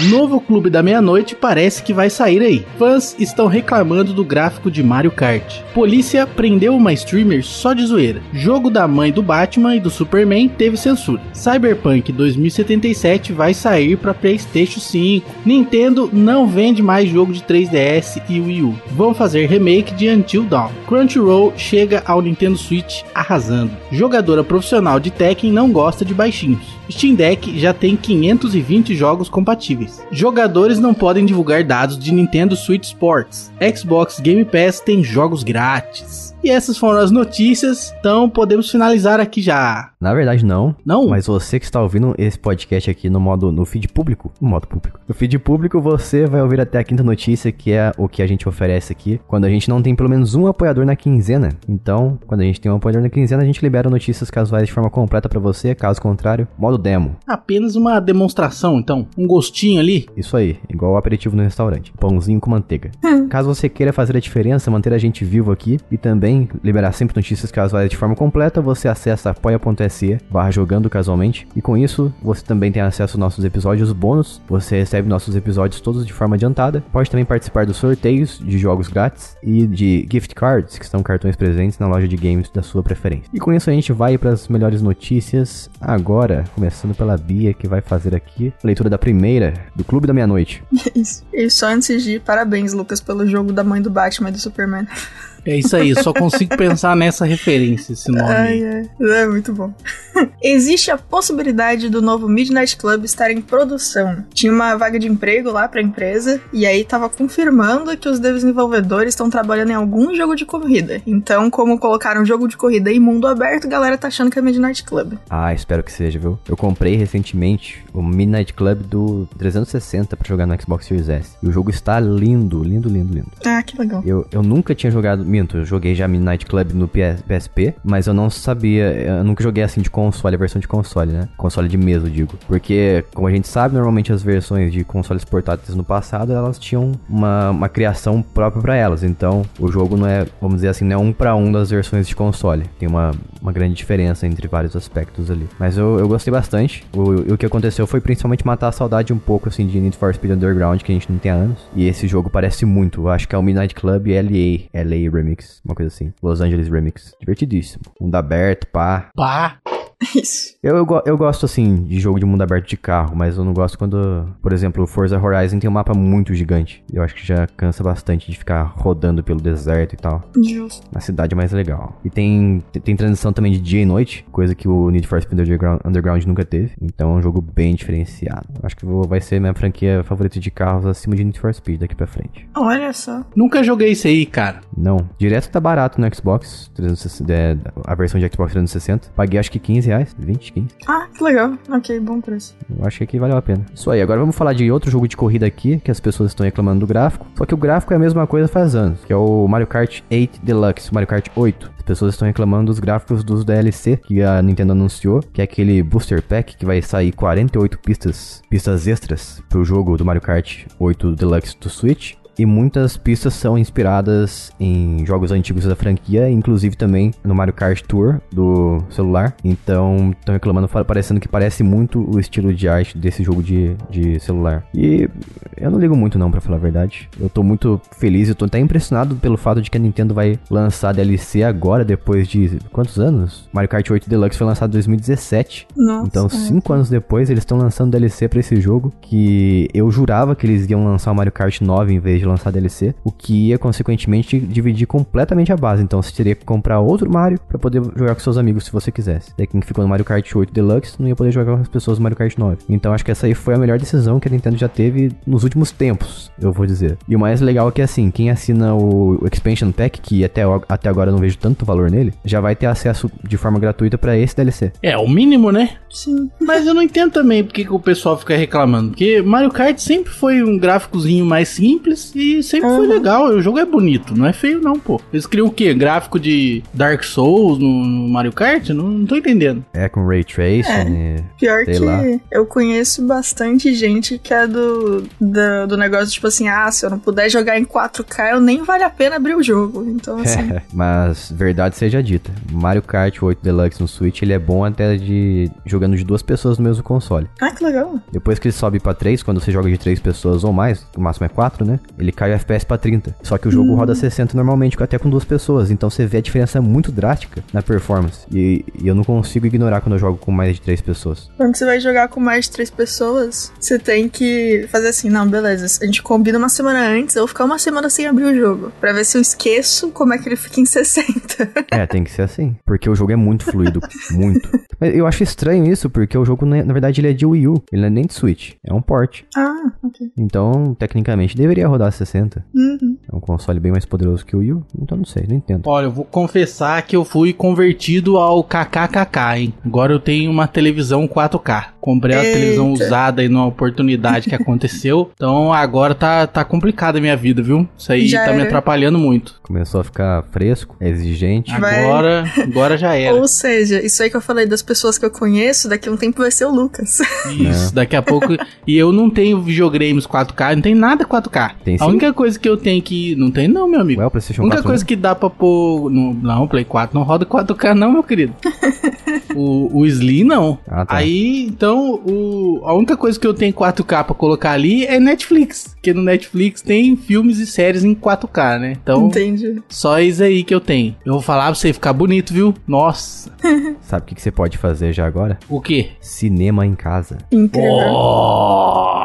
Novo 0.05 0.41
Clube 0.41 0.71
da 0.71 0.81
Meia-Noite 0.81 1.35
parece 1.35 1.83
que 1.83 1.93
vai 1.93 2.09
sair 2.09 2.41
aí. 2.41 2.65
Fãs 2.79 3.17
estão 3.19 3.49
reclamando 3.49 4.13
do 4.13 4.25
gráfico 4.25 4.71
de 4.71 4.81
Mario 4.81 5.11
Kart. 5.11 5.61
Polícia 5.75 6.25
prendeu 6.25 6.77
uma 6.77 6.93
streamer 6.93 7.45
só 7.45 7.73
de 7.73 7.85
zoeira. 7.85 8.23
Jogo 8.33 8.71
da 8.71 8.87
mãe 8.87 9.11
do 9.11 9.25
Batman 9.25 9.75
e 9.75 9.81
do 9.81 9.91
Superman 9.91 10.49
teve 10.49 10.77
censura. 10.77 11.21
Cyberpunk 11.33 12.13
2077 12.13 13.33
vai 13.33 13.53
sair 13.53 13.97
para 13.97 14.15
PlayStation 14.15 14.79
5. 14.79 15.29
Nintendo 15.45 16.09
não 16.13 16.47
vende 16.47 16.81
mais 16.81 17.11
jogo 17.11 17.33
de 17.33 17.41
3DS 17.43 18.23
e 18.29 18.41
Wii 18.41 18.63
U. 18.63 18.75
Vão 18.93 19.13
fazer 19.13 19.47
remake 19.47 19.95
de 19.95 20.09
Until 20.09 20.45
Dawn. 20.45 20.71
Crunchyroll 20.87 21.53
chega 21.57 22.05
ao 22.07 22.23
Nintendo 22.23 22.57
Switch 22.57 23.03
arrasando. 23.13 23.73
Jogadora 23.91 24.45
profissional 24.45 25.01
de 25.01 25.11
Tekken 25.11 25.51
não 25.51 25.73
gosta 25.73 26.05
de 26.05 26.15
baixinhos. 26.15 26.79
Steam 26.91 27.15
Deck 27.15 27.59
já 27.59 27.75
tem 27.75 27.97
520 27.97 28.95
jogos 28.95 29.29
compatíveis. 29.29 29.88
Jogadores 30.11 30.79
não 30.79 30.95
podem 30.95 31.27
divulgar 31.27 31.65
dados 31.65 31.99
de 31.99 32.13
Nintendo 32.13 32.57
Switch 32.57 32.85
Sports. 32.85 33.51
Xbox 33.77 34.21
Game 34.21 34.45
Pass 34.45 34.81
tem 34.81 35.03
jogos 35.03 35.43
grátis. 35.43 36.35
E 36.43 36.51
essas 36.51 36.79
foram 36.79 37.01
as 37.01 37.11
notícias, 37.11 37.93
então 37.99 38.31
podemos 38.31 38.71
finalizar 38.71 39.21
aqui 39.21 39.43
já. 39.43 39.91
Na 40.01 40.15
verdade, 40.15 40.45
não. 40.45 40.75
Não? 40.85 41.09
Mas 41.09 41.27
você 41.27 41.59
que 41.59 41.65
está 41.65 41.83
ouvindo 41.83 42.15
esse 42.17 42.39
podcast 42.39 42.89
aqui 42.89 43.11
no 43.11 43.19
modo 43.19 43.51
no 43.51 43.65
feed 43.65 43.89
público, 43.89 44.33
no 44.41 44.49
modo 44.49 44.67
público. 44.67 45.01
No 45.07 45.15
feed 45.15 45.39
público 45.39 45.81
você 45.81 46.27
vai 46.27 46.41
ouvir 46.41 46.61
até 46.61 46.79
a 46.79 46.85
quinta 46.85 47.03
notícia, 47.03 47.51
que 47.51 47.73
é 47.73 47.93
o 47.99 48.09
que 48.09 48.23
a 48.23 48.27
gente 48.27 48.49
oferece 48.49 48.93
aqui, 48.93 49.21
quando 49.27 49.47
a 49.47 49.51
gente 49.51 49.69
não 49.69 49.83
tem 49.83 49.97
pelo 49.97 50.09
menos 50.09 50.35
um 50.35 50.47
apoiador 50.47 50.87
na 50.87 50.95
quinzena. 50.95 51.51
Então, 51.69 52.19
quando 52.27 52.43
a 52.43 52.45
gente 52.45 52.61
tem 52.61 52.71
um 52.71 52.77
apoiador 52.77 53.03
na 53.03 53.11
quinzena, 53.11 53.43
a 53.43 53.47
gente 53.47 53.61
libera 53.61 53.91
notícias 53.91 54.31
casuais 54.31 54.69
de 54.69 54.73
forma 54.73 54.91
completa 54.91 55.29
pra 55.29 55.41
você, 55.41 55.75
caso 55.75 56.01
contrário, 56.01 56.47
modo 56.57 56.79
demo. 56.79 57.17
Apenas 57.27 57.75
uma 57.75 57.99
demonstração, 57.99 58.79
então. 58.79 59.09
Um 59.17 59.27
gostinho 59.27 59.81
ali. 59.81 60.07
Isso 60.17 60.37
aí, 60.37 60.59
igual 60.69 60.93
o 60.93 60.97
aperitivo 60.97 61.35
no 61.35 61.43
restaurante. 61.43 61.93
Pãozinho 61.99 62.41
com 62.41 62.51
manteiga. 62.51 62.93
Caso 63.29 63.53
você 63.53 63.69
queira 63.69 63.93
fazer 63.93 64.17
a 64.17 64.21
diferença, 64.21 64.71
manter 64.71 64.93
a 64.93 64.99
gente 64.99 65.25
vivo 65.25 65.51
aqui 65.51 65.79
e 65.91 65.99
também 65.99 66.28
liberar 66.63 66.93
sempre 66.93 67.17
notícias 67.17 67.51
casuais 67.51 67.89
de 67.91 67.97
forma 67.97 68.15
completa, 68.15 68.61
você 68.61 68.89
acessa 68.89 69.31
apoia.se 69.31 70.19
barra 70.31 70.51
jogando 70.51 70.91
casualmente. 70.91 71.47
E 71.55 71.63
com 71.63 71.77
isso, 71.77 72.13
você 72.23 72.45
também 72.45 72.73
tem 72.73 72.83
acesso 72.83 73.17
aos 73.17 73.21
nossos 73.21 73.45
episódios 73.45 73.93
bônus. 73.93 74.41
Você 74.49 74.79
recebe 74.79 75.09
nossos 75.09 75.37
episódios 75.37 75.81
todos 75.81 76.07
de 76.07 76.13
forma 76.13 76.37
adiantada. 76.37 76.83
Pode 76.93 77.11
também 77.11 77.25
participar 77.25 77.67
dos 77.67 77.77
sorteios 77.77 78.39
de 78.39 78.59
jogos 78.59 78.89
grátis 78.89 79.37
e 79.43 79.67
de 79.67 80.07
gift 80.11 80.35
cards, 80.35 80.79
que 80.79 80.87
são 80.87 81.03
cartões 81.03 81.37
presentes 81.37 81.79
na 81.79 81.87
loja 81.87 82.09
de 82.09 82.17
games 82.17 82.51
da 82.51 82.63
sua 82.63 82.83
preferência. 82.83 83.31
E 83.33 83.39
com 83.39 83.53
isso 83.53 83.71
a 83.71 83.73
gente 83.73 83.93
vai 83.93 84.19
para 84.19 84.31
as 84.31 84.49
melhores 84.49 84.83
notícias 84.83 85.71
agora, 85.81 86.45
começando 86.55 86.95
pela 86.95 87.17
Bia, 87.17 87.55
que 87.55 87.69
vai 87.69 87.81
fazer 87.81 88.15
aqui 88.15 88.53
a 88.63 88.67
leitura 88.67 88.91
da 88.91 88.99
primeira 88.99 89.55
do 89.75 89.85
Clube 89.85 90.07
da 90.07 90.13
Meia-Noite. 90.13 90.63
Isso. 90.95 91.25
E 91.33 91.51
só 91.51 91.67
antes 91.67 92.03
de 92.03 92.17
ir, 92.17 92.21
parabéns, 92.21 92.73
Lucas, 92.73 93.01
pelo 93.01 93.27
jogo 93.27 93.53
da 93.53 93.65
mãe 93.65 93.81
do 93.81 93.91
Batman 93.91 94.31
e 94.31 94.33
do 94.33 94.39
Superman. 94.39 94.87
É 95.49 95.57
isso 95.57 95.75
aí, 95.75 95.89
eu 95.89 96.03
só 96.03 96.13
consigo 96.13 96.55
pensar 96.59 96.95
nessa 96.95 97.25
referência, 97.25 97.95
esse 97.95 98.13
nome. 98.13 98.31
Ai, 98.31 98.63
ai. 98.63 98.91
É 99.01 99.27
muito 99.27 99.51
bom. 99.51 99.73
Existe 100.43 100.91
a 100.91 100.99
possibilidade 100.99 101.89
do 101.89 102.03
novo 102.03 102.29
Midnight 102.29 102.77
Club 102.77 103.05
estar 103.05 103.31
em 103.31 103.41
produção. 103.41 104.27
Tinha 104.35 104.53
uma 104.53 104.77
vaga 104.77 104.99
de 104.99 105.09
emprego 105.09 105.51
lá 105.51 105.67
pra 105.67 105.81
empresa, 105.81 106.39
e 106.53 106.67
aí 106.67 106.85
tava 106.85 107.09
confirmando 107.09 107.97
que 107.97 108.11
os 108.11 108.21
desenvolvedores 108.21 109.15
estão 109.15 109.31
trabalhando 109.31 109.71
em 109.71 109.75
algum 109.75 110.15
jogo 110.15 110.35
de 110.35 110.45
corrida. 110.45 111.01
Então, 111.07 111.51
como 111.51 111.79
colocaram 111.79 112.27
jogo 112.27 112.47
de 112.47 112.57
corrida 112.57 112.93
em 112.93 113.01
mundo 113.01 113.27
aberto, 113.27 113.67
a 113.67 113.71
galera 113.71 113.97
tá 113.97 114.09
achando 114.09 114.31
que 114.31 114.39
é 114.39 114.43
Midnight 114.43 114.85
Club. 114.85 115.15
Ah, 115.31 115.55
espero 115.55 115.83
que 115.83 115.91
seja, 115.91 116.19
viu? 116.19 116.39
Eu 116.47 116.59
comprei 116.59 116.95
recentemente 116.95 117.83
o 117.95 118.03
Midnight 118.03 118.53
Club 118.53 118.83
do 118.83 119.27
360 119.39 120.15
pra 120.15 120.29
jogar 120.29 120.47
no 120.47 120.61
Xbox 120.61 120.85
Series 120.85 121.09
S. 121.09 121.37
E 121.43 121.49
o 121.49 121.53
jogo 121.53 121.71
está 121.71 121.99
lindo, 121.99 122.63
lindo, 122.63 122.89
lindo, 122.91 123.15
lindo. 123.15 123.33
Ah, 123.47 123.63
que 123.63 123.79
legal. 123.79 124.03
Eu, 124.05 124.27
eu 124.31 124.43
nunca 124.43 124.75
tinha 124.75 124.91
jogado. 124.91 125.25
Minto, 125.39 125.59
eu 125.59 125.65
joguei 125.65 125.95
já 125.95 126.09
Midnight 126.09 126.45
Club 126.47 126.73
no 126.73 126.89
PS 126.89 127.23
PSP, 127.27 127.75
mas 127.85 128.07
eu 128.07 128.15
não 128.15 128.29
sabia. 128.29 128.93
Eu 128.93 129.25
nunca 129.25 129.43
joguei 129.43 129.63
assim 129.63 129.81
de 129.81 129.91
console, 129.91 130.35
a 130.35 130.39
versão 130.39 130.61
de 130.61 130.67
console, 130.67 131.13
né? 131.13 131.29
Console 131.37 131.69
de 131.69 131.77
mesa, 131.77 132.07
eu 132.07 132.11
digo. 132.11 132.35
Porque, 132.47 133.05
como 133.15 133.29
a 133.29 133.31
gente 133.31 133.47
sabe, 133.47 133.75
normalmente 133.75 134.13
as 134.13 134.23
versões 134.23 134.73
de 134.73 134.85
consoles 134.85 135.25
portáteis 135.25 135.77
no 135.77 135.85
passado 135.85 136.33
elas 136.33 136.59
tinham 136.59 136.93
uma, 137.09 137.51
uma 137.51 137.69
criação 137.69 138.23
própria 138.23 138.63
pra 138.63 138.77
elas. 138.77 139.03
Então, 139.03 139.43
o 139.59 139.71
jogo 139.71 139.97
não 139.97 140.07
é, 140.07 140.27
vamos 140.41 140.57
dizer 140.57 140.69
assim, 140.69 140.85
não 140.85 140.95
é 140.95 140.99
um 140.99 141.13
pra 141.13 141.35
um 141.37 141.53
das 141.53 141.71
versões 141.71 142.09
de 142.09 142.17
console. 142.17 142.65
Tem 142.79 142.89
uma, 142.89 143.13
uma 143.41 143.53
grande 143.53 143.75
diferença 143.75 144.27
entre 144.27 144.49
vários 144.49 144.75
aspectos 144.75 145.31
ali. 145.31 145.49
Mas 145.59 145.77
eu, 145.77 145.99
eu 145.99 146.09
gostei 146.09 146.33
bastante. 146.33 146.85
O, 146.93 147.35
o 147.35 147.39
que 147.39 147.47
aconteceu 147.47 147.87
foi 147.87 148.01
principalmente 148.01 148.47
matar 148.47 148.69
a 148.69 148.73
saudade 148.73 149.13
um 149.13 149.19
pouco 149.19 149.49
assim 149.49 149.67
de 149.67 149.79
Need 149.79 149.97
for 149.97 150.13
Speed 150.15 150.33
Underground, 150.33 150.83
que 150.83 150.91
a 150.91 150.95
gente 150.95 151.11
não 151.11 151.19
tem 151.19 151.31
há 151.31 151.35
anos. 151.35 151.59
E 151.75 151.87
esse 151.87 152.09
jogo 152.09 152.31
parece 152.31 152.65
muito. 152.65 153.03
Eu 153.03 153.09
acho 153.09 153.29
que 153.29 153.35
é 153.35 153.39
o 153.39 153.43
Midnight 153.43 153.75
Club 153.75 154.07
LA. 154.09 154.69
LA 154.83 155.11
Remix. 155.19 155.61
Uma 155.65 155.75
coisa 155.75 155.93
assim. 155.95 156.13
Los 156.23 156.41
Angeles 156.41 156.69
Remix. 156.69 157.15
Divertidíssimo. 157.21 157.85
Mundo 158.01 158.15
aberto, 158.15 158.67
pá. 158.69 159.11
Pá! 159.15 159.59
Isso. 160.15 160.57
Eu, 160.63 160.77
eu, 160.77 160.87
eu 161.07 161.17
gosto, 161.17 161.45
assim, 161.47 161.83
de 161.85 161.99
jogo 161.99 162.19
de 162.19 162.25
mundo 162.25 162.43
aberto 162.43 162.69
de 162.69 162.77
carro, 162.77 163.15
mas 163.17 163.37
eu 163.37 163.45
não 163.45 163.53
gosto 163.53 163.79
quando, 163.79 164.27
por 164.43 164.53
exemplo, 164.53 164.83
o 164.85 164.87
Forza 164.87 165.19
Horizon 165.21 165.59
tem 165.59 165.69
um 165.69 165.73
mapa 165.73 165.93
muito 165.95 166.35
gigante. 166.35 166.83
Eu 166.93 167.03
acho 167.03 167.15
que 167.15 167.27
já 167.27 167.47
cansa 167.57 167.83
bastante 167.83 168.31
de 168.31 168.37
ficar 168.39 168.63
rodando 168.77 169.23
pelo 169.23 169.41
deserto 169.41 169.95
e 169.95 169.97
tal. 169.97 170.23
Justo. 170.45 170.87
Na 170.93 171.01
cidade 171.01 171.35
é 171.35 171.37
mais 171.37 171.53
legal. 171.53 171.99
E 172.05 172.11
tem, 172.11 172.63
tem, 172.73 172.81
tem 172.83 172.97
transição 172.97 173.33
também 173.33 173.53
de 173.53 173.61
dia 173.61 173.83
e 173.83 173.87
noite, 173.87 174.25
coisa 174.31 174.55
que 174.55 174.69
o 174.69 174.91
Need 174.91 175.07
for 175.07 175.21
Speed 175.21 175.41
Underground, 175.41 175.81
Underground 175.85 176.25
nunca 176.25 176.45
teve. 176.45 176.73
Então 176.81 177.13
é 177.13 177.19
um 177.19 177.23
jogo 177.23 177.41
bem 177.41 177.75
diferenciado. 177.75 178.47
Acho 178.63 178.77
que 178.77 178.87
vou- 178.87 179.07
vai 179.07 179.21
ser 179.21 179.41
minha 179.41 179.55
franquia 179.55 180.03
favorita 180.05 180.39
de 180.39 180.51
carros 180.51 180.87
acima 180.87 181.17
de 181.17 181.25
Need 181.25 181.39
for 181.41 181.53
Speed 181.53 181.81
daqui 181.81 181.95
pra 181.95 182.07
frente. 182.07 182.49
Olha 182.57 182.93
só. 182.93 183.25
Nunca 183.35 183.63
joguei 183.63 183.93
isso 183.93 184.07
aí, 184.07 184.27
cara. 184.27 184.61
Não, 184.77 185.09
direto 185.19 185.51
tá 185.51 185.59
barato 185.61 186.01
no 186.01 186.15
Xbox 186.15 186.71
360, 186.75 187.33
é, 187.33 187.57
a 187.85 187.95
versão 187.95 188.21
de 188.21 188.27
Xbox 188.29 188.53
360. 188.53 189.09
Paguei 189.17 189.39
acho 189.41 189.51
que 189.51 189.59
15 189.59 189.88
reais, 189.89 190.15
20, 190.19 190.53
15. 190.53 190.69
Ah, 190.87 191.07
que 191.17 191.23
legal. 191.25 191.55
Ok, 191.71 191.99
bom 192.01 192.21
preço. 192.21 192.57
Eu 192.79 192.87
acho 192.87 192.99
que 192.99 193.05
aqui 193.05 193.19
valeu 193.19 193.37
a 193.37 193.43
pena. 193.43 193.65
Isso 193.75 193.91
aí, 193.91 194.01
agora 194.01 194.21
vamos 194.21 194.37
falar 194.37 194.53
de 194.53 194.71
outro 194.71 194.91
jogo 194.91 195.09
de 195.09 195.17
corrida 195.17 195.47
aqui, 195.47 195.79
que 195.79 195.91
as 195.91 196.01
pessoas 196.01 196.31
estão 196.31 196.45
reclamando 196.45 196.81
do 196.81 196.87
gráfico. 196.87 197.27
Só 197.37 197.45
que 197.45 197.55
o 197.55 197.57
gráfico 197.57 197.93
é 197.93 197.97
a 197.97 197.99
mesma 197.99 198.27
coisa 198.27 198.49
faz 198.49 198.75
anos, 198.75 199.05
que 199.05 199.13
é 199.13 199.17
o 199.17 199.47
Mario 199.49 199.67
Kart 199.67 200.01
8 200.11 200.41
Deluxe, 200.43 200.93
Mario 200.93 201.09
Kart 201.09 201.29
8. 201.35 201.73
As 201.79 201.83
pessoas 201.83 202.15
estão 202.15 202.29
reclamando 202.29 202.67
dos 202.67 202.79
gráficos 202.79 203.25
dos 203.25 203.45
DLC 203.45 203.97
que 203.97 204.23
a 204.23 204.43
Nintendo 204.43 204.73
anunciou, 204.73 205.21
que 205.33 205.41
é 205.41 205.45
aquele 205.45 205.83
Booster 205.83 206.23
Pack 206.23 206.57
que 206.57 206.67
vai 206.67 206.83
sair 206.83 207.13
48 207.13 207.79
pistas, 207.79 208.43
pistas 208.51 208.87
extras 208.87 209.43
pro 209.49 209.65
jogo 209.65 209.97
do 209.97 210.05
Mario 210.05 210.21
Kart 210.21 210.67
8 210.79 211.13
Deluxe 211.17 211.57
do 211.59 211.71
Switch. 211.71 212.15
E 212.39 212.47
muitas 212.47 212.97
pistas 212.97 213.35
são 213.35 213.59
inspiradas 213.59 214.53
em 214.61 215.05
jogos 215.05 215.33
antigos 215.33 215.65
da 215.65 215.75
franquia, 215.75 216.31
inclusive 216.31 216.77
também 216.77 217.13
no 217.25 217.35
Mario 217.35 217.53
Kart 217.53 217.83
Tour 217.83 218.21
do 218.33 218.83
celular. 218.91 219.35
Então, 219.43 220.15
estão 220.19 220.33
reclamando, 220.33 220.69
parecendo 220.69 221.21
que 221.21 221.29
parece 221.29 221.63
muito 221.63 222.09
o 222.09 222.21
estilo 222.21 222.55
de 222.55 222.69
arte 222.69 222.97
desse 222.97 223.25
jogo 223.25 223.43
de, 223.43 223.77
de 223.91 224.21
celular. 224.21 224.65
E 224.73 225.09
eu 225.57 225.71
não 225.71 225.79
ligo 225.79 225.97
muito 225.97 226.19
não, 226.19 226.31
para 226.31 226.41
falar 226.41 226.57
a 226.57 226.61
verdade. 226.61 227.09
Eu 227.19 227.29
tô 227.29 227.43
muito 227.43 227.81
feliz, 227.99 228.29
eu 228.29 228.35
tô 228.35 228.45
até 228.45 228.59
impressionado 228.61 229.17
pelo 229.17 229.37
fato 229.37 229.61
de 229.61 229.71
que 229.71 229.77
a 229.77 229.81
Nintendo 229.81 230.15
vai 230.15 230.39
lançar 230.49 230.95
DLC 230.95 231.43
agora, 231.43 231.85
depois 231.85 232.29
de 232.29 232.59
quantos 232.71 232.99
anos? 232.99 233.49
Mario 233.53 233.69
Kart 233.69 233.91
8 233.91 234.09
Deluxe 234.09 234.39
foi 234.39 234.47
lançado 234.47 234.71
em 234.71 234.75
2017. 234.75 235.67
Nossa, 235.77 236.07
então, 236.07 236.29
cinco 236.29 236.73
anos 236.73 236.89
depois, 236.89 237.31
eles 237.31 237.43
estão 237.43 237.59
lançando 237.59 237.91
DLC 237.91 238.29
para 238.29 238.39
esse 238.39 238.61
jogo, 238.61 238.93
que 239.01 239.69
eu 239.75 239.91
jurava 239.91 240.37
que 240.37 240.47
eles 240.47 240.69
iam 240.71 240.85
lançar 240.85 241.11
o 241.11 241.15
Mario 241.15 241.33
Kart 241.33 241.61
9 241.61 241.93
em 241.93 241.99
vez 241.99 242.21
de 242.21 242.28
lançar 242.29 242.51
DLC, 242.51 242.95
o 243.05 243.11
que 243.11 243.49
ia, 243.49 243.59
consequentemente, 243.59 244.39
dividir 244.39 244.87
completamente 244.87 245.53
a 245.53 245.57
base. 245.57 245.83
Então, 245.83 246.01
você 246.03 246.13
teria 246.13 246.35
que 246.35 246.45
comprar 246.45 246.81
outro 246.81 247.11
Mario 247.11 247.41
para 247.49 247.59
poder 247.59 247.83
jogar 247.97 248.15
com 248.15 248.21
seus 248.21 248.39
amigos 248.39 248.65
se 248.65 248.73
você 248.73 248.93
quisesse. 248.93 249.33
Daí, 249.37 249.47
quem 249.47 249.61
ficou 249.61 249.83
no 249.83 249.89
Mario 249.89 250.05
Kart 250.05 250.35
8 250.35 250.53
Deluxe 250.53 250.97
não 250.99 251.09
ia 251.09 251.17
poder 251.17 251.31
jogar 251.31 251.57
com 251.57 251.63
as 251.63 251.69
pessoas 251.69 251.99
no 251.99 252.03
Mario 252.03 252.17
Kart 252.17 252.37
9. 252.37 252.59
Então, 252.69 252.93
acho 252.93 253.05
que 253.05 253.11
essa 253.11 253.27
aí 253.27 253.35
foi 253.35 253.55
a 253.55 253.59
melhor 253.59 253.79
decisão 253.79 254.21
que 254.21 254.29
a 254.29 254.31
Nintendo 254.31 254.57
já 254.57 254.69
teve 254.69 255.13
nos 255.27 255.45
últimos 255.45 255.71
tempos, 255.71 256.31
eu 256.41 256.53
vou 256.53 256.67
dizer. 256.67 256.99
E 257.09 257.17
o 257.17 257.19
mais 257.19 257.41
legal 257.41 257.69
é 257.69 257.73
que, 257.73 257.83
assim, 257.83 258.11
quem 258.11 258.31
assina 258.31 258.75
o 258.75 259.27
Expansion 259.31 259.73
Pack, 259.73 260.01
que 260.01 260.25
até, 260.25 260.43
até 260.69 260.89
agora 260.89 261.11
eu 261.11 261.13
não 261.13 261.21
vejo 261.21 261.39
tanto 261.39 261.65
valor 261.65 261.91
nele, 261.91 262.13
já 262.25 262.41
vai 262.41 262.55
ter 262.55 262.67
acesso 262.67 263.11
de 263.23 263.37
forma 263.37 263.59
gratuita 263.59 263.97
para 263.97 264.17
esse 264.17 264.37
DLC. 264.37 264.73
É, 264.83 264.97
o 264.97 265.09
mínimo, 265.09 265.51
né? 265.51 265.77
Sim. 265.91 266.31
Mas 266.41 266.67
eu 266.67 266.75
não 266.75 266.83
entendo 266.83 267.13
também 267.13 267.45
porque 267.45 267.65
que 267.65 267.73
o 267.73 267.79
pessoal 267.79 268.17
fica 268.19 268.37
reclamando. 268.37 268.91
Porque 268.91 269.23
Mario 269.23 269.51
Kart 269.51 269.79
sempre 269.79 270.13
foi 270.13 270.43
um 270.43 270.59
gráficozinho 270.59 271.25
mais 271.25 271.49
simples 271.49 272.13
e 272.19 272.43
sempre 272.43 272.69
uhum. 272.69 272.77
foi 272.77 272.87
legal. 272.87 273.27
O 273.27 273.41
jogo 273.41 273.59
é 273.59 273.65
bonito, 273.65 274.17
não 274.17 274.27
é 274.27 274.33
feio 274.33 274.61
não, 274.61 274.79
pô. 274.79 275.01
Eles 275.13 275.27
criam 275.27 275.47
o 275.47 275.51
quê? 275.51 275.73
Gráfico 275.73 276.19
de 276.19 276.63
Dark 276.75 277.05
Souls 277.05 277.59
no 277.59 277.69
Mario 278.09 278.33
Kart? 278.33 278.69
Não, 278.71 278.89
não 278.89 279.07
tô 279.07 279.17
entendendo. 279.17 279.65
É, 279.73 279.89
com 279.89 280.07
Ray 280.07 280.25
Tracing 280.25 280.71
é. 280.71 281.17
e... 281.19 281.39
Pior 281.39 281.65
que 281.65 281.79
lá. 281.79 282.03
eu 282.31 282.45
conheço 282.45 283.07
bastante 283.07 283.73
gente 283.75 284.19
que 284.19 284.35
é 284.35 284.47
do, 284.47 285.05
do, 285.21 285.67
do, 285.69 285.77
negócio, 285.77 286.13
tipo 286.13 286.27
assim, 286.27 286.49
ah, 286.49 286.71
se 286.73 286.85
eu 286.85 286.91
não 286.91 286.99
puder 286.99 287.31
jogar 287.31 287.59
em 287.59 287.65
4K, 287.65 288.33
eu 288.33 288.41
nem 288.41 288.63
vale 288.63 288.83
a 288.83 288.91
pena 288.91 289.17
abrir 289.17 289.37
o 289.37 289.43
jogo. 289.43 289.85
Então, 289.89 290.19
assim... 290.21 290.51
É, 290.51 290.63
mas 290.73 291.33
verdade 291.35 291.77
seja 291.77 292.03
dita, 292.03 292.31
Mario 292.51 292.83
Kart 292.83 293.23
8 293.23 293.39
Deluxe 293.43 293.81
no 293.81 293.87
Switch, 293.87 294.23
ele 294.23 294.33
é 294.33 294.39
bom 294.39 294.65
até 294.65 294.97
de 294.97 295.51
jogando 295.65 295.97
de 295.97 296.05
duas 296.05 296.23
pessoas 296.23 296.59
no 296.59 296.65
mesmo 296.65 296.83
console. 296.83 297.29
Ah, 297.41 297.51
que 297.51 297.63
legal. 297.63 298.01
Depois 298.11 298.39
que 298.39 298.49
ele 298.49 298.53
sobe 298.53 298.81
pra 298.81 298.95
3, 298.95 299.23
quando 299.23 299.41
você 299.41 299.53
joga 299.53 299.71
de 299.71 299.79
3 299.79 300.01
pessoas 300.01 300.45
ou 300.45 300.53
mais, 300.53 300.87
o 300.97 301.01
máximo 301.01 301.27
é 301.27 301.29
4, 301.29 301.65
né? 301.65 301.79
Ele 301.99 302.08
cai 302.13 302.31
o 302.31 302.35
FPS 302.35 302.65
pra 302.65 302.79
30. 302.79 303.17
Só 303.23 303.39
que 303.39 303.49
o 303.49 303.51
jogo 303.51 303.73
hum. 303.73 303.77
roda 303.77 303.95
60 303.95 304.37
normalmente, 304.37 304.77
até 304.83 304.99
com 304.99 305.11
duas 305.11 305.25
pessoas. 305.25 305.71
Então 305.71 305.91
você 305.91 306.07
vê 306.07 306.19
a 306.19 306.21
diferença 306.21 306.61
muito 306.61 306.91
drástica 306.93 307.43
na 307.53 307.63
performance. 307.63 308.27
E, 308.33 308.65
e 308.81 308.89
eu 308.89 308.95
não 308.95 309.05
consigo 309.05 309.47
ignorar 309.47 309.81
quando 309.81 309.95
eu 309.95 309.99
jogo 309.99 310.19
com 310.19 310.31
mais 310.31 310.55
de 310.55 310.63
3 310.63 310.81
pessoas. 310.81 311.31
Quando 311.37 311.57
você 311.57 311.65
vai 311.65 311.81
jogar 311.81 312.09
com 312.09 312.21
mais 312.21 312.47
de 312.47 312.53
3 312.53 312.71
pessoas, 312.71 313.53
você 313.59 313.79
tem 313.79 314.09
que 314.09 314.67
fazer 314.71 314.89
assim, 314.89 315.09
não, 315.09 315.27
beleza, 315.29 315.67
a 315.83 315.87
gente 315.87 316.03
combina 316.03 316.39
uma 316.39 316.49
semana 316.49 316.89
antes, 316.89 317.17
eu 317.17 317.23
vou 317.23 317.29
ficar 317.29 317.45
uma 317.45 317.59
semana 317.59 317.91
sem 317.91 318.07
abrir 318.07 318.25
o 318.25 318.35
jogo. 318.35 318.73
Pra 318.81 318.93
ver 318.93 319.05
se 319.05 319.17
eu 319.17 319.23
esqueço 319.23 319.91
como 319.91 320.15
é 320.15 320.19
que 320.19 320.29
ele 320.29 320.37
fica 320.37 320.61
em 320.61 320.67
60. 320.67 321.67
é, 321.71 321.87
tem 321.87 322.05
que 322.05 322.11
ser 322.11 322.23
assim. 322.23 322.57
Porque 322.65 322.89
o 322.89 322.95
jogo 322.95 323.13
é 323.13 323.17
muito 323.17 323.45
fluido. 323.45 323.81
muito. 324.11 324.49
Mas 324.81 324.95
eu 324.95 325.07
acho 325.07 325.23
estranho 325.23 325.71
isso, 325.71 325.91
porque 325.91 326.17
o 326.17 326.25
jogo, 326.25 326.47
na 326.47 326.73
verdade, 326.73 327.01
ele 327.01 327.11
é 327.11 327.13
de 327.13 327.27
Wii 327.27 327.49
U. 327.49 327.63
Ele 327.73 327.83
não 327.83 327.89
é 327.89 327.91
nem 327.91 328.07
de 328.07 328.15
Switch. 328.15 328.53
É 328.65 328.73
um 328.73 328.81
port. 328.81 329.23
Ah, 329.37 329.73
ok. 329.83 330.11
Então, 330.17 330.75
tecnicamente, 330.79 331.37
deveria 331.37 331.67
rodar 331.67 331.88
60. 331.91 332.45
Uhum. 332.55 332.97
É 333.11 333.15
um 333.15 333.21
console 333.21 333.61
bem 333.61 333.73
mais 333.73 333.85
poderoso 333.85 334.25
que 334.25 334.37
o 334.37 334.41
Wii 334.41 334.53
U. 334.53 334.67
Então, 334.81 334.97
não 334.99 335.05
sei, 335.05 335.27
não 335.29 335.37
entendo. 335.37 335.63
Olha, 335.67 335.87
eu 335.87 335.91
vou 335.91 336.05
confessar 336.05 336.83
que 336.83 336.97
eu 336.97 337.05
fui 337.05 337.33
convertido 337.33 338.17
ao 338.17 338.43
KKKK, 338.43 339.19
hein? 339.37 339.55
Agora 339.65 339.93
eu 339.93 340.01
tenho 340.01 340.31
uma 340.31 340.47
televisão 340.47 341.07
4K. 341.07 341.67
Comprei 341.89 342.15
a 342.15 342.21
televisão 342.21 342.71
usada 342.71 343.23
aí 343.23 343.31
numa 343.31 343.47
oportunidade 343.47 344.29
que 344.29 344.35
aconteceu. 344.35 345.11
Então, 345.19 345.53
agora 345.53 345.95
tá, 345.95 346.27
tá 346.27 346.45
complicada 346.45 346.99
a 346.99 347.01
minha 347.01 347.17
vida, 347.17 347.43
viu? 347.43 347.69
Isso 347.77 347.93
aí 347.93 348.07
já 348.07 348.21
tá 348.21 348.29
era. 348.29 348.37
me 348.37 348.43
atrapalhando 348.43 348.99
muito. 348.99 349.35
Começou 349.43 349.81
a 349.81 349.85
ficar 349.85 350.23
fresco, 350.31 350.77
exigente. 350.81 351.53
Agora, 351.53 352.25
agora 352.41 352.77
já 352.79 352.95
era. 352.95 353.17
Ou 353.17 353.27
seja, 353.27 353.85
isso 353.85 354.03
aí 354.03 354.11
que 354.11 354.17
eu 354.17 354.21
falei 354.21 354.47
das 354.47 354.63
pessoas 354.63 354.97
que 354.97 355.05
eu 355.05 355.11
conheço, 355.11 355.69
daqui 355.69 355.89
a 355.89 355.93
um 355.93 355.97
tempo 355.97 356.21
vai 356.21 356.31
ser 356.31 356.45
o 356.45 356.51
Lucas. 356.51 357.01
Isso, 357.31 357.71
é. 357.71 357.73
daqui 357.73 357.97
a 357.97 358.03
pouco. 358.03 358.27
e 358.67 358.77
eu 358.77 358.93
não 358.93 359.11
tenho 359.11 359.41
videogames 359.41 360.07
4K, 360.07 360.55
não 360.55 360.63
tem 360.63 360.75
nada 360.75 361.05
4K. 361.05 361.53
Tem 361.65 361.79
sim? 361.79 361.85
A 361.85 361.87
única 361.87 362.13
coisa 362.13 362.39
que 362.39 362.49
eu 362.49 362.57
tenho 362.57 362.83
que. 362.83 363.17
Não 363.17 363.31
tem, 363.31 363.49
não, 363.49 363.69
meu 363.69 363.81
amigo. 363.81 364.01
Ué, 364.01 364.07
o 364.07 364.11
PlayStation 364.11 364.43
a 364.43 364.45
única 364.45 364.63
coisa 364.63 364.85
que 364.85 364.95
dá 364.95 365.15
pra 365.15 365.31
pôr. 365.31 365.91
No... 365.91 366.15
Não, 366.15 366.47
Play 366.47 366.65
4 366.65 366.97
não 366.97 367.05
roda 367.05 367.27
4K, 367.27 367.75
não, 367.75 367.93
meu 367.93 368.03
querido. 368.03 368.35
o, 369.35 369.81
o 369.81 369.87
Slim 369.87 370.25
não. 370.25 370.59
Ah, 370.67 370.85
tá. 370.85 370.97
Aí, 370.97 371.47
então, 371.47 372.01
o, 372.07 372.63
a 372.65 372.75
única 372.75 372.97
coisa 372.97 373.19
que 373.19 373.27
eu 373.27 373.35
tenho 373.35 373.53
4K 373.53 374.05
pra 374.05 374.15
colocar 374.15 374.53
ali 374.53 374.85
é 374.87 374.99
Netflix. 374.99 375.75
Porque 375.75 375.93
no 375.93 376.03
Netflix 376.03 376.63
tem 376.63 376.97
filmes 376.97 377.39
e 377.39 377.47
séries 377.47 377.85
em 377.85 377.95
4K, 377.95 378.59
né? 378.59 378.73
Então, 378.83 379.07
Entendi. 379.07 379.63
só 379.69 380.01
isso 380.01 380.23
aí 380.23 380.45
que 380.45 380.55
eu 380.55 380.61
tenho. 380.61 380.97
Eu 381.05 381.15
vou 381.15 381.23
falar 381.23 381.47
pra 381.47 381.55
você 381.55 381.73
ficar 381.73 381.93
bonito, 381.93 382.33
viu? 382.33 382.55
Nossa. 382.67 383.31
Sabe 383.81 384.03
o 384.03 384.07
que, 384.07 384.15
que 384.15 384.23
você 384.23 384.31
pode 384.31 384.59
fazer 384.59 384.93
já 384.93 385.07
agora? 385.07 385.39
O 385.49 385.61
quê? 385.61 385.91
Cinema 386.01 386.67
em 386.67 386.75
casa. 386.75 387.19
Incrível. 387.33 387.71
Oh, 387.71 388.99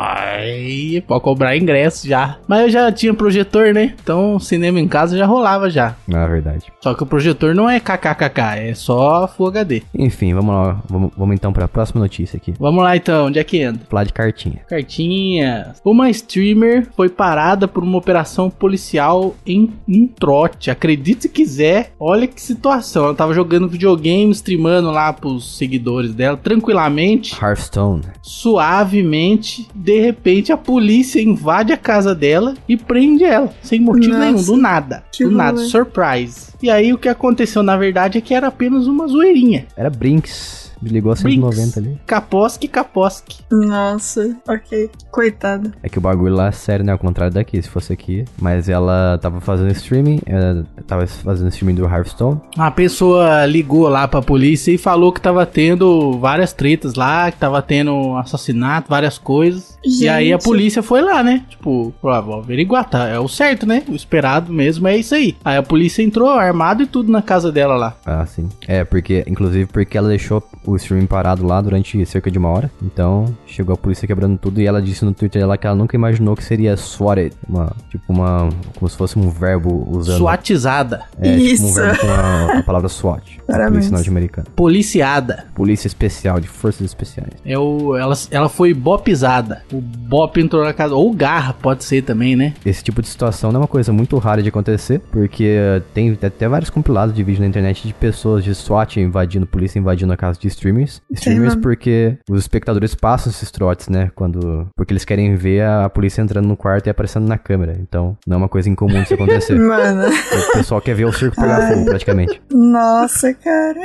pode 1.08 1.24
cobrar 1.24 1.58
ingresso 1.58 2.08
já. 2.08 2.38
Mas 2.48 2.62
eu 2.62 2.70
já 2.70 2.92
tinha 2.92 3.14
projetor, 3.14 3.74
né? 3.74 3.94
Então, 4.02 4.40
cinema 4.40 4.80
em 4.80 4.88
casa 4.88 5.18
já 5.18 5.26
rolava 5.26 5.70
já. 5.70 5.96
Na 6.08 6.28
verdade. 6.28 6.66
Só 6.82 6.94
que 6.94 7.04
o 7.04 7.06
projetor 7.06 7.56
não 7.56 7.70
é 7.70 7.80
kkkk, 7.80 8.42
é 8.58 8.74
só 8.74 9.28
Full 9.28 9.48
HD. 9.48 9.84
Enfim, 9.94 10.13
vamos 10.34 10.54
lá. 10.54 10.82
Vamos, 10.90 11.12
vamos 11.18 11.36
então 11.36 11.52
para 11.54 11.66
a 11.66 11.68
próxima 11.68 12.02
notícia 12.02 12.38
aqui. 12.38 12.54
Vamos 12.60 12.84
lá 12.84 12.96
então, 12.96 13.28
onde 13.28 13.40
é 13.40 13.44
que 13.44 13.58
entra? 13.58 13.86
Falar 13.90 14.04
de 14.04 14.14
cartinha. 14.14 14.62
Cartinha. 14.68 15.74
Uma 15.84 16.10
streamer 16.10 16.88
foi 16.96 17.10
parada 17.10 17.68
por 17.68 17.84
uma 17.84 17.98
operação 17.98 18.50
policial 18.50 19.36
em 19.46 19.72
um 19.88 20.08
trote. 20.08 20.72
Acredite 20.72 21.24
se 21.24 21.30
quiser. 21.30 21.92
Olha 22.00 22.28
que 22.28 22.42
situação. 22.42 23.06
Ela 23.06 23.16
tava 23.16 23.34
jogando 23.34 23.68
videogame, 23.68 24.32
streamando 24.32 24.92
lá 24.92 25.12
pros 25.14 25.58
seguidores 25.58 26.14
dela, 26.14 26.38
tranquilamente. 26.38 27.36
Hearthstone. 27.42 28.04
Suavemente. 28.22 29.68
De 29.74 30.00
repente, 30.00 30.52
a 30.52 30.58
polícia 30.58 31.22
invade 31.22 31.74
a 31.74 31.78
casa 31.78 32.14
dela 32.14 32.54
e 32.68 32.78
prende 32.78 33.24
ela. 33.24 33.54
Sem 33.62 33.80
motivo 33.80 34.14
Nossa. 34.14 34.26
nenhum, 34.26 34.44
do 34.44 34.58
nada. 34.58 35.04
Que 35.12 35.24
do 35.24 35.32
nada. 35.32 35.58
Surprise. 35.60 36.54
E 36.62 36.70
aí 36.70 36.94
o 36.94 36.98
que 36.98 37.10
aconteceu 37.10 37.62
na 37.62 37.76
verdade 37.76 38.18
é 38.18 38.22
que 38.22 38.34
era 38.34 38.48
apenas 38.48 38.88
uma 38.88 39.06
zoeirinha. 39.06 39.66
Era 39.76 39.90
Brinks. 40.04 40.73
Desligou 40.84 41.12
a 41.12 41.16
190 41.16 41.80
ali. 41.80 41.98
Caposque, 42.06 42.68
caposque. 42.68 43.40
Nossa, 43.52 44.36
ok. 44.48 44.90
Coitada. 45.12 45.72
É 45.82 45.90
que 45.90 45.98
o 45.98 46.02
bagulho 46.02 46.36
lá 46.36 46.48
é 46.48 46.52
sério, 46.52 46.86
né? 46.86 46.92
Ao 46.92 46.98
contrário 46.98 47.34
daqui, 47.34 47.62
se 47.62 47.70
fosse 47.70 47.94
aqui. 47.94 48.26
Mas 48.40 48.68
ela 48.68 49.18
tava 49.22 49.40
fazendo 49.40 49.72
streaming, 49.72 50.20
ela 50.26 50.66
tava 50.86 51.08
fazendo 51.08 51.50
streaming 51.50 51.76
do 51.76 51.86
Hearthstone. 51.86 52.40
A 52.58 52.70
pessoa 52.70 53.46
ligou 53.46 53.88
lá 53.88 54.08
pra 54.08 54.22
polícia 54.22 54.72
e 54.72 54.78
falou 54.78 55.12
que 55.12 55.22
tava 55.22 55.46
tendo 55.46 56.20
várias 56.20 56.54
tretas 56.54 56.96
lá, 56.96 57.32
que 57.32 57.38
tava 57.38 57.62
tendo 57.62 58.18
assassinato, 58.18 58.90
várias 58.90 59.18
coisas. 59.18 59.78
Gente. 59.84 60.04
E 60.04 60.10
aí 60.10 60.34
a 60.34 60.38
polícia 60.38 60.82
foi 60.82 61.02
lá, 61.02 61.24
né? 61.24 61.44
Tipo, 61.50 61.94
ah, 62.04 62.22
vou 62.22 62.40
averiguar, 62.40 62.90
tá? 62.90 63.08
É 63.08 63.20
o 63.20 63.28
certo, 63.28 63.66
né? 63.66 63.84
O 63.88 63.96
esperado 63.96 64.52
mesmo 64.52 64.88
é 64.88 64.98
isso 64.98 65.14
aí. 65.16 65.36
Aí 65.44 65.58
a 65.58 65.64
polícia 65.64 66.02
entrou 66.02 66.30
armado 66.30 66.84
e 66.84 66.88
tudo 66.88 67.12
na 67.12 67.22
casa 67.22 67.52
dela 67.52 67.76
lá. 67.76 67.96
Ah, 68.06 68.26
sim. 68.26 68.50
É, 68.68 68.84
porque, 68.84 69.24
inclusive, 69.28 69.66
porque 69.66 69.98
ela 69.98 70.08
deixou 70.08 70.44
o 70.66 70.73
o 70.74 70.78
streaming 70.78 71.06
parado 71.06 71.46
lá 71.46 71.62
durante 71.62 72.06
cerca 72.06 72.30
de 72.30 72.38
uma 72.38 72.50
hora. 72.50 72.72
Então, 72.82 73.26
chegou 73.46 73.74
a 73.74 73.78
polícia 73.78 74.08
quebrando 74.08 74.38
tudo 74.38 74.60
e 74.62 74.66
ela 74.66 74.82
disse 74.82 75.06
no 75.06 75.14
Twitter 75.14 75.42
dela 75.42 75.58
que 75.58 75.68
ela 75.68 75.76
nunca 75.76 75.96
imaginou 75.96 76.36
que 76.36 76.44
seria 76.44 76.76
swatted, 76.78 77.36
uma, 77.48 77.72
tipo 77.90 78.12
uma, 78.12 78.50
como 78.78 78.90
se 78.90 78.98
fosse 78.98 79.18
um 79.18 79.30
verbo 79.30 79.88
usando... 79.90 80.18
Swatizada. 80.18 81.04
É, 81.20 81.36
Isso. 81.36 81.66
tipo 81.66 81.70
um 81.70 81.74
verbo 81.74 82.00
com 82.00 82.08
a, 82.08 82.60
a 82.60 82.64
palavra 82.64 82.90
SWAT. 82.90 83.42
Polícia 83.46 83.92
norte-americana. 83.92 84.48
Policiada. 84.56 85.46
Polícia 85.54 85.88
especial, 85.88 86.40
de 86.40 86.48
forças 86.48 86.82
especiais. 86.82 87.34
É 87.46 87.58
o, 87.58 87.96
ela, 87.98 88.16
ela 88.32 88.50
foi 88.50 88.74
bopizada. 88.74 89.64
O 89.72 89.82
bop 89.82 90.40
entrou 90.40 90.64
na 90.64 90.74
casa, 90.74 90.96
ou 90.96 91.12
garra 91.14 91.54
pode 91.54 91.84
ser 91.84 92.04
também, 92.04 92.36
né? 92.36 92.54
Esse 92.66 92.84
tipo 92.84 93.02
de 93.02 93.08
situação 93.08 93.52
não 93.52 93.60
é 93.60 93.62
uma 93.64 93.68
coisa 93.68 93.92
muito 93.92 94.18
rara 94.18 94.42
de 94.42 94.50
acontecer, 94.50 95.00
porque 95.12 95.58
tem 95.94 96.18
até 96.22 96.48
vários 96.48 96.70
compilados 96.70 97.14
de 97.16 97.24
vídeo 97.24 97.42
na 97.42 97.48
internet 97.48 97.88
de 97.88 97.94
pessoas 97.94 98.44
de 98.44 98.54
SWAT 98.56 98.98
invadindo, 98.98 99.46
polícia 99.46 99.80
invadindo 99.80 100.14
a 100.14 100.18
casa 100.18 100.40
de 100.40 100.48
stream 100.48 100.63
streamers. 100.64 101.02
Streamers 101.12 101.56
porque 101.56 102.18
os 102.30 102.40
espectadores 102.40 102.96
passam 102.96 103.32
esses 103.32 103.52
trotes, 103.52 103.90
né? 103.90 104.12
Quando. 104.16 104.68
Porque 104.76 104.94
eles 104.94 105.06
querem 105.06 105.36
ver 105.36 105.64
a 105.64 105.90
polícia 105.90 106.22
entrando 106.22 106.48
no 106.48 106.56
quarto 106.56 106.88
e 106.88 106.90
aparecendo 106.90 107.28
na 107.28 107.38
câmera. 107.38 107.78
Então, 107.80 108.18
não 108.26 108.36
é 108.36 108.38
uma 108.38 108.50
coisa 108.50 108.70
incomum 108.70 109.04
de 109.04 109.14
acontecer. 109.14 109.56
Mano. 109.60 110.08
O 110.10 110.54
pessoal 110.54 110.82
quer 110.82 110.96
ver 110.96 111.06
o 111.06 111.12
circo 111.14 111.36
pegar 111.36 111.58
Ai. 111.58 111.74
fogo, 111.74 111.86
praticamente. 111.86 112.42
Nossa, 112.52 113.34
cara. 113.34 113.80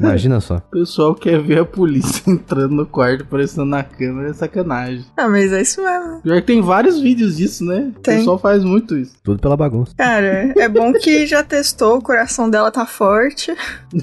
Imagina 0.00 0.40
só. 0.40 0.56
O 0.56 0.70
pessoal 0.70 1.14
quer 1.14 1.40
ver 1.40 1.58
a 1.58 1.64
polícia 1.64 2.22
entrando 2.30 2.74
no 2.74 2.86
quarto, 2.86 3.22
aparecendo 3.22 3.64
na 3.64 3.82
câmera, 3.82 4.30
é 4.30 4.32
sacanagem. 4.32 5.04
Ah, 5.16 5.28
mas 5.28 5.52
é 5.52 5.60
isso 5.60 5.82
mesmo. 5.82 6.20
Pior 6.22 6.40
que 6.40 6.46
tem 6.46 6.62
vários 6.62 7.00
vídeos 7.00 7.36
disso, 7.36 7.64
né? 7.64 7.92
Tem. 8.02 8.14
O 8.14 8.18
pessoal 8.18 8.38
faz 8.38 8.64
muito 8.64 8.96
isso. 8.96 9.14
Tudo 9.22 9.40
pela 9.40 9.56
bagunça. 9.56 9.92
Cara, 9.96 10.52
é 10.56 10.68
bom 10.68 10.92
que 10.92 11.26
já 11.26 11.42
testou, 11.42 11.98
o 11.98 12.02
coração 12.02 12.48
dela 12.48 12.70
tá 12.70 12.86
forte. 12.86 13.54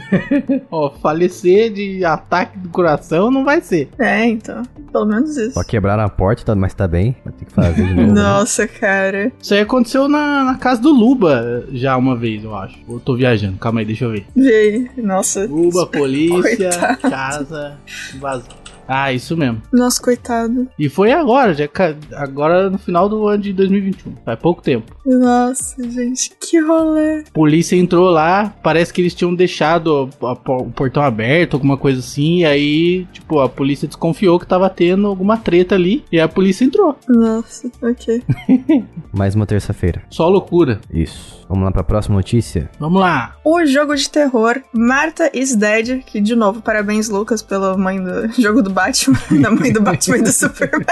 Ó, 0.69 0.91
falecer 0.91 1.70
de 1.71 2.03
ataque 2.05 2.57
do 2.59 2.69
coração 2.69 3.31
não 3.31 3.43
vai 3.43 3.61
ser. 3.61 3.89
É, 3.99 4.25
então. 4.25 4.63
Pelo 4.91 5.05
menos 5.05 5.37
isso. 5.37 5.53
Só 5.53 5.63
quebraram 5.63 6.03
a 6.03 6.09
porta, 6.09 6.43
tá- 6.43 6.55
mas 6.55 6.73
tá 6.73 6.87
bem. 6.87 7.15
Vai 7.23 7.33
ter 7.33 7.45
que 7.45 7.51
fazer 7.53 7.85
de 7.85 7.93
novo. 7.93 8.13
né? 8.13 8.21
Nossa, 8.21 8.67
cara. 8.67 9.31
Isso 9.41 9.53
aí 9.53 9.61
aconteceu 9.61 10.07
na, 10.07 10.43
na 10.43 10.55
casa 10.57 10.81
do 10.81 10.91
Luba 10.91 11.65
já 11.71 11.95
uma 11.95 12.15
vez, 12.15 12.43
eu 12.43 12.55
acho. 12.55 12.77
Eu 12.89 12.99
tô 12.99 13.15
viajando, 13.15 13.57
calma 13.57 13.79
aí, 13.79 13.85
deixa 13.85 14.05
eu 14.05 14.11
ver. 14.11 14.25
Vê 14.35 14.53
aí. 14.97 15.03
Nossa. 15.03 15.45
Luba, 15.45 15.85
polícia, 15.91 16.69
Coitado. 16.69 17.01
casa, 17.09 17.77
invasão. 18.13 18.60
Ah, 18.93 19.13
isso 19.13 19.37
mesmo. 19.37 19.61
Nossa, 19.71 20.01
coitado. 20.01 20.67
E 20.77 20.89
foi 20.89 21.13
agora, 21.13 21.53
já, 21.53 21.67
agora 22.15 22.69
no 22.69 22.77
final 22.77 23.07
do 23.07 23.25
ano 23.27 23.41
de 23.41 23.53
2021. 23.53 24.15
Faz 24.25 24.37
pouco 24.39 24.61
tempo. 24.61 24.93
Nossa, 25.05 25.81
gente, 25.89 26.31
que 26.39 26.59
rolê. 26.59 27.23
Polícia 27.33 27.75
entrou 27.77 28.09
lá, 28.09 28.53
parece 28.61 28.91
que 28.91 28.99
eles 29.01 29.13
tinham 29.13 29.33
deixado 29.33 30.09
a- 30.21 30.31
a 30.31 30.35
po- 30.35 30.57
o 30.63 30.71
portão 30.71 31.01
aberto, 31.03 31.53
alguma 31.53 31.77
coisa 31.77 31.99
assim, 31.99 32.39
e 32.39 32.45
aí, 32.45 33.05
tipo, 33.13 33.39
a 33.39 33.47
polícia 33.47 33.87
desconfiou 33.87 34.37
que 34.39 34.45
tava 34.45 34.69
tendo 34.69 35.07
alguma 35.07 35.37
treta 35.37 35.75
ali, 35.75 36.03
e 36.11 36.19
a 36.19 36.27
polícia 36.27 36.65
entrou. 36.65 36.97
Nossa, 37.07 37.71
ok. 37.81 38.21
Mais 39.13 39.35
uma 39.35 39.45
terça-feira. 39.45 40.01
Só 40.09 40.27
loucura. 40.27 40.81
Isso. 40.93 41.39
Vamos 41.47 41.65
lá 41.65 41.71
pra 41.71 41.83
próxima 41.83 42.15
notícia. 42.15 42.69
Vamos 42.79 43.01
lá. 43.01 43.35
O 43.43 43.65
jogo 43.65 43.93
de 43.95 44.09
terror 44.09 44.61
Marta 44.73 45.29
is 45.33 45.53
Dead, 45.55 46.01
que 46.03 46.21
de 46.21 46.33
novo, 46.33 46.61
parabéns, 46.61 47.09
Lucas, 47.09 47.41
pela 47.41 47.77
mãe 47.77 48.01
do 48.01 48.31
jogo 48.41 48.61
do 48.61 48.69
Batman, 48.85 49.19
da 49.41 49.51
mãe 49.51 49.71
do 49.71 49.81
Batman 49.83 50.17
e 50.17 50.21
do 50.21 50.31
Superman. 50.31 50.85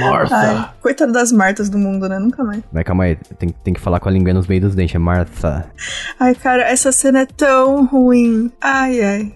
Martha. 0.00 0.36
Ai, 0.36 0.70
coitada 0.80 1.12
das 1.12 1.30
Martas 1.30 1.68
do 1.68 1.78
mundo, 1.78 2.08
né? 2.08 2.18
Nunca 2.18 2.42
mais. 2.42 2.62
Mas 2.72 2.84
calma 2.84 3.04
aí, 3.04 3.16
tem, 3.38 3.50
tem 3.50 3.74
que 3.74 3.80
falar 3.80 4.00
com 4.00 4.08
a 4.08 4.12
língua 4.12 4.32
nos 4.32 4.46
meios 4.46 4.64
dos 4.64 4.74
dentes. 4.74 4.94
É 4.94 4.98
Martha. 4.98 5.70
Ai, 6.18 6.34
cara, 6.34 6.62
essa 6.62 6.90
cena 6.90 7.20
é 7.20 7.26
tão 7.26 7.86
ruim. 7.86 8.50
Ai, 8.60 9.00
ai. 9.00 9.34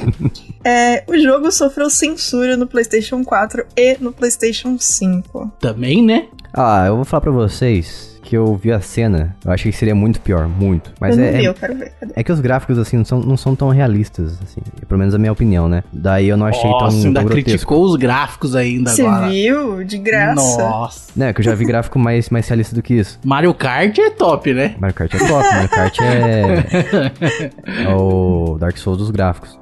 é, 0.64 1.04
o 1.06 1.18
jogo 1.18 1.50
sofreu 1.52 1.90
censura 1.90 2.56
no 2.56 2.66
PlayStation 2.66 3.22
4 3.22 3.66
e 3.76 3.98
no 4.00 4.12
PlayStation 4.12 4.78
5. 4.78 5.52
Também, 5.60 6.02
né? 6.02 6.28
Ah, 6.52 6.86
eu 6.86 6.96
vou 6.96 7.04
falar 7.04 7.20
pra 7.20 7.32
vocês 7.32 8.11
que 8.32 8.36
eu 8.38 8.56
vi 8.56 8.72
a 8.72 8.80
cena. 8.80 9.36
Eu 9.44 9.52
achei 9.52 9.70
que 9.70 9.76
seria 9.76 9.94
muito 9.94 10.18
pior, 10.18 10.48
muito. 10.48 10.90
Mas 10.98 11.18
eu 11.18 11.22
é, 11.22 11.26
não 11.26 11.38
vi, 11.38 11.44
é, 11.44 11.48
eu 11.50 11.54
quero 11.54 11.74
ver. 11.76 11.92
Cadê? 12.00 12.12
é 12.16 12.24
que 12.24 12.32
os 12.32 12.40
gráficos, 12.40 12.78
assim, 12.78 12.96
não 12.96 13.04
são, 13.04 13.20
não 13.20 13.36
são 13.36 13.54
tão 13.54 13.68
realistas, 13.68 14.38
assim. 14.42 14.62
Pelo 14.88 14.98
menos 14.98 15.14
a 15.14 15.18
minha 15.18 15.32
opinião, 15.32 15.68
né? 15.68 15.84
Daí 15.92 16.30
eu 16.30 16.36
não 16.38 16.46
achei 16.46 16.70
Nossa, 16.70 16.86
tão, 16.86 16.96
ainda 16.96 17.20
tão 17.20 17.28
grotesco. 17.28 17.50
criticou 17.50 17.84
os 17.84 17.94
gráficos 17.96 18.56
ainda 18.56 18.90
Você 18.90 19.02
agora. 19.02 19.28
viu? 19.28 19.84
De 19.84 19.98
graça. 19.98 20.62
Nossa. 20.62 21.12
Né, 21.14 21.30
que 21.34 21.40
eu 21.40 21.44
já 21.44 21.54
vi 21.54 21.66
gráfico 21.66 21.98
mais, 21.98 22.30
mais 22.30 22.48
realista 22.48 22.74
do 22.74 22.80
que 22.80 22.94
isso. 22.94 23.20
Mario 23.22 23.52
Kart 23.52 23.98
é 23.98 24.08
top, 24.08 24.54
né? 24.54 24.76
Mario 24.78 24.94
Kart 24.94 25.12
é 25.12 25.18
top, 25.18 25.54
Mario 25.54 25.68
Kart 25.68 25.98
é, 26.00 27.82
é 27.84 27.94
o 27.94 28.56
Dark 28.58 28.78
Souls 28.78 28.96
dos 28.96 29.10
gráficos. 29.10 29.58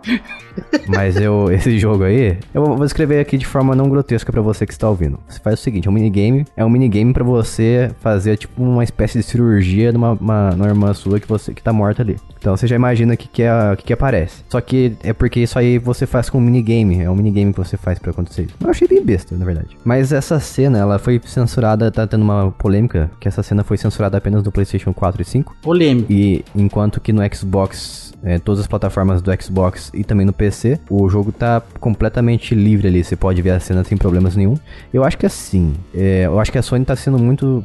Mas 0.86 1.16
eu, 1.16 1.50
esse 1.50 1.78
jogo 1.78 2.04
aí, 2.04 2.38
eu 2.52 2.64
vou 2.64 2.84
escrever 2.84 3.20
aqui 3.20 3.36
de 3.36 3.46
forma 3.46 3.74
não 3.74 3.88
grotesca 3.88 4.30
pra 4.30 4.40
você 4.40 4.66
que 4.66 4.72
está 4.72 4.88
ouvindo. 4.88 5.18
Você 5.28 5.40
faz 5.40 5.58
o 5.58 5.62
seguinte, 5.62 5.88
é 5.88 5.90
um 5.90 5.94
minigame, 5.94 6.44
é 6.56 6.64
um 6.64 6.70
minigame 6.70 7.12
pra 7.12 7.24
você 7.24 7.90
fazer 8.00 8.36
tipo 8.36 8.59
uma 8.62 8.84
espécie 8.84 9.18
de 9.18 9.24
cirurgia 9.24 9.92
numa, 9.92 10.12
uma, 10.12 10.50
numa 10.52 10.68
irmã 10.68 10.94
sua 10.94 11.20
que 11.20 11.28
você 11.28 11.52
que 11.52 11.62
tá 11.62 11.72
morta 11.72 12.02
ali. 12.02 12.16
Então 12.38 12.56
você 12.56 12.66
já 12.66 12.76
imagina 12.76 13.14
o 13.14 13.16
que 13.16 13.28
que, 13.28 13.42
é, 13.42 13.76
que 13.76 13.84
que 13.84 13.92
aparece. 13.92 14.42
Só 14.48 14.60
que 14.60 14.96
é 15.02 15.12
porque 15.12 15.40
isso 15.40 15.58
aí 15.58 15.78
você 15.78 16.06
faz 16.06 16.30
com 16.30 16.38
um 16.38 16.40
minigame, 16.40 17.02
é 17.02 17.10
um 17.10 17.14
minigame 17.14 17.52
que 17.52 17.58
você 17.58 17.76
faz 17.76 17.98
pra 17.98 18.10
acontecer 18.10 18.42
isso. 18.42 18.54
Eu 18.60 18.70
achei 18.70 18.86
bem 18.86 19.04
besta, 19.04 19.36
na 19.36 19.44
verdade. 19.44 19.76
Mas 19.84 20.12
essa 20.12 20.38
cena, 20.40 20.78
ela 20.78 20.98
foi 20.98 21.20
censurada, 21.24 21.90
tá 21.90 22.06
tendo 22.06 22.22
uma 22.22 22.50
polêmica, 22.52 23.10
que 23.18 23.28
essa 23.28 23.42
cena 23.42 23.64
foi 23.64 23.76
censurada 23.76 24.16
apenas 24.16 24.42
no 24.42 24.52
PlayStation 24.52 24.92
4 24.92 25.22
e 25.22 25.24
5. 25.24 25.56
Polêmico. 25.62 26.12
E 26.12 26.44
enquanto 26.54 27.00
que 27.00 27.12
no 27.12 27.22
Xbox, 27.34 28.09
é, 28.22 28.38
todas 28.38 28.60
as 28.60 28.66
plataformas 28.66 29.22
do 29.22 29.30
Xbox 29.42 29.90
e 29.94 30.04
também 30.04 30.26
no 30.26 30.32
PC, 30.32 30.78
o 30.88 31.08
jogo 31.08 31.32
tá 31.32 31.62
completamente 31.78 32.54
livre 32.54 32.88
ali. 32.88 33.02
Você 33.02 33.16
pode 33.16 33.40
ver 33.42 33.50
a 33.50 33.60
cena 33.60 33.82
sem 33.84 33.96
problemas 33.96 34.36
nenhum. 34.36 34.56
Eu 34.92 35.04
acho 35.04 35.16
que 35.16 35.26
assim, 35.26 35.74
é, 35.94 36.24
eu 36.26 36.38
acho 36.38 36.52
que 36.52 36.58
a 36.58 36.62
Sony 36.62 36.84
tá 36.84 36.96
sendo 36.96 37.18
muito, 37.18 37.62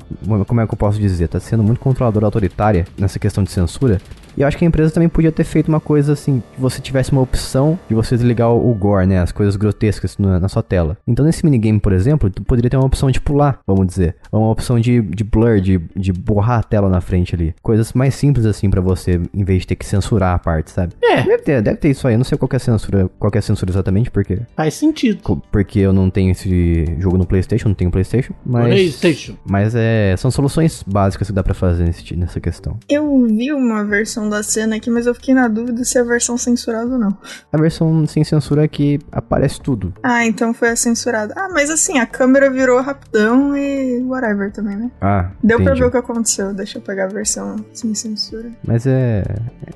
como 0.48 0.62
é 0.62 0.68
que 0.68 0.74
eu 0.74 0.78
posso 0.78 1.00
dizer, 1.00 1.28
tá 1.28 1.40
sendo 1.40 1.64
muito 1.64 1.80
controladora 1.80 2.26
autoritária 2.26 2.86
nessa 2.98 3.20
questão 3.20 3.44
de 3.44 3.52
censura. 3.52 4.00
E 4.38 4.42
eu 4.42 4.48
acho 4.48 4.58
que 4.58 4.66
a 4.66 4.68
empresa 4.68 4.94
também 4.94 5.10
podia 5.10 5.32
ter 5.32 5.44
feito 5.44 5.68
uma 5.68 5.80
coisa 5.80 6.14
assim, 6.14 6.42
que 6.54 6.62
você 6.62 6.82
tivesse 6.82 7.12
uma 7.12 7.22
opção 7.22 7.80
de 7.88 7.96
você 7.96 8.16
desligar 8.16 8.52
o, 8.52 8.74
gore, 8.74 9.08
né? 9.08 9.20
As 9.20 9.32
coisas 9.32 9.56
grotescas 9.56 10.18
na, 10.18 10.40
na 10.40 10.50
sua 10.50 10.62
tela. 10.64 10.98
Então 11.08 11.26
nesse 11.26 11.46
minigame, 11.46 11.80
por 11.80 11.94
exemplo, 11.94 12.30
tu 12.30 12.44
poderia 12.44 12.70
ter 12.70 12.78
uma 12.78 12.86
opção 12.86 13.10
de 13.10 13.22
pular, 13.22 13.60
vamos 13.66 13.88
dizer. 13.88 14.16
Ou 14.32 14.42
uma 14.42 14.52
opção 14.52 14.80
de, 14.80 15.02
de 15.02 15.24
blur, 15.24 15.60
de, 15.60 15.80
de 15.96 16.12
borrar 16.12 16.60
a 16.60 16.64
tela 16.64 16.90
na 16.90 17.02
frente 17.02 17.36
ali. 17.36 17.56
Coisas 17.62 17.94
mais 17.94 18.16
simples 18.16 18.46
assim 18.46 18.70
pra 18.70 18.82
você, 18.82 19.22
em 19.34 19.44
vez 19.44 19.62
de 19.62 19.68
ter 19.68 19.76
que 19.76 19.86
censurar 19.86 20.36
a 20.36 20.40
parte, 20.40 20.72
sabe? 20.72 20.94
É. 21.02 21.24
Deve 21.24 21.44
ter, 21.44 21.62
deve 21.62 21.78
ter 21.78 21.90
isso 21.90 22.08
aí. 22.08 22.14
Eu 22.14 22.18
não 22.18 22.26
sei 22.26 22.38
qual 22.38 22.50
que 22.50 22.56
é 22.56 22.58
a 22.58 22.60
censura, 22.60 23.10
qual 23.18 23.32
que 23.32 23.38
é 23.38 23.40
a 23.40 23.42
censura 23.42 23.72
exatamente, 23.72 24.12
porque, 24.12 24.40
Faz 24.56 24.74
sentido. 24.74 25.42
porque 25.52 25.80
eu 25.80 25.94
não 25.94 26.10
tenho 26.10 26.32
esse 26.32 26.86
jogo 27.00 27.18
no 27.18 27.26
Playstation, 27.26 27.70
não 27.70 27.76
tenho 27.76 27.92
Playstation. 27.92 28.34
Mas, 28.46 28.66
PlayStation. 28.68 29.36
mas 29.48 29.74
é, 29.76 30.16
são 30.18 30.30
soluções 30.30 30.84
básicas 30.86 31.28
que 31.28 31.34
dá 31.34 31.44
pra 31.44 31.54
fazer 31.54 31.86
nesse, 31.86 32.16
nessa 32.16 32.40
questão. 32.40 32.78
Eu 32.90 33.26
vi 33.28 33.52
uma 33.54 33.84
versão 33.84 34.25
da 34.30 34.42
cena 34.44 34.76
aqui, 34.76 34.90
mas 34.90 35.06
eu 35.06 35.14
fiquei 35.16 35.34
na 35.34 35.48
dúvida 35.48 35.84
se 35.84 35.98
é 35.98 36.02
a 36.02 36.04
versão 36.04 36.38
censurada 36.38 36.92
ou 36.92 37.00
não. 37.00 37.18
A 37.52 37.58
versão 37.58 38.06
sem 38.08 38.24
censura 38.24 38.64
é 38.64 38.68
que 38.68 39.00
aparece 39.12 39.60
tudo. 39.62 39.94
Ah, 40.04 40.26
então 40.26 40.54
foi 40.54 40.70
a 40.70 40.76
censurada. 40.76 41.34
Ah, 41.38 41.50
mas 41.52 41.70
assim, 41.70 42.00
a 42.00 42.06
câmera 42.06 42.50
virou 42.50 42.82
rapidão 42.82 43.56
e 43.58 44.02
whatever 44.04 44.52
também, 44.52 44.76
né? 44.76 44.92
Ah, 45.02 45.32
Deu 45.44 45.58
pra 45.58 45.66
entendi. 45.68 45.82
ver 45.82 45.88
o 45.88 45.92
que 45.92 45.98
aconteceu. 45.98 46.54
Deixa 46.54 46.78
eu 46.78 46.82
pegar 46.82 47.06
a 47.06 47.08
versão 47.10 47.56
sem 47.74 47.94
censura. 47.94 48.50
Mas 48.66 48.86
é. 48.86 49.24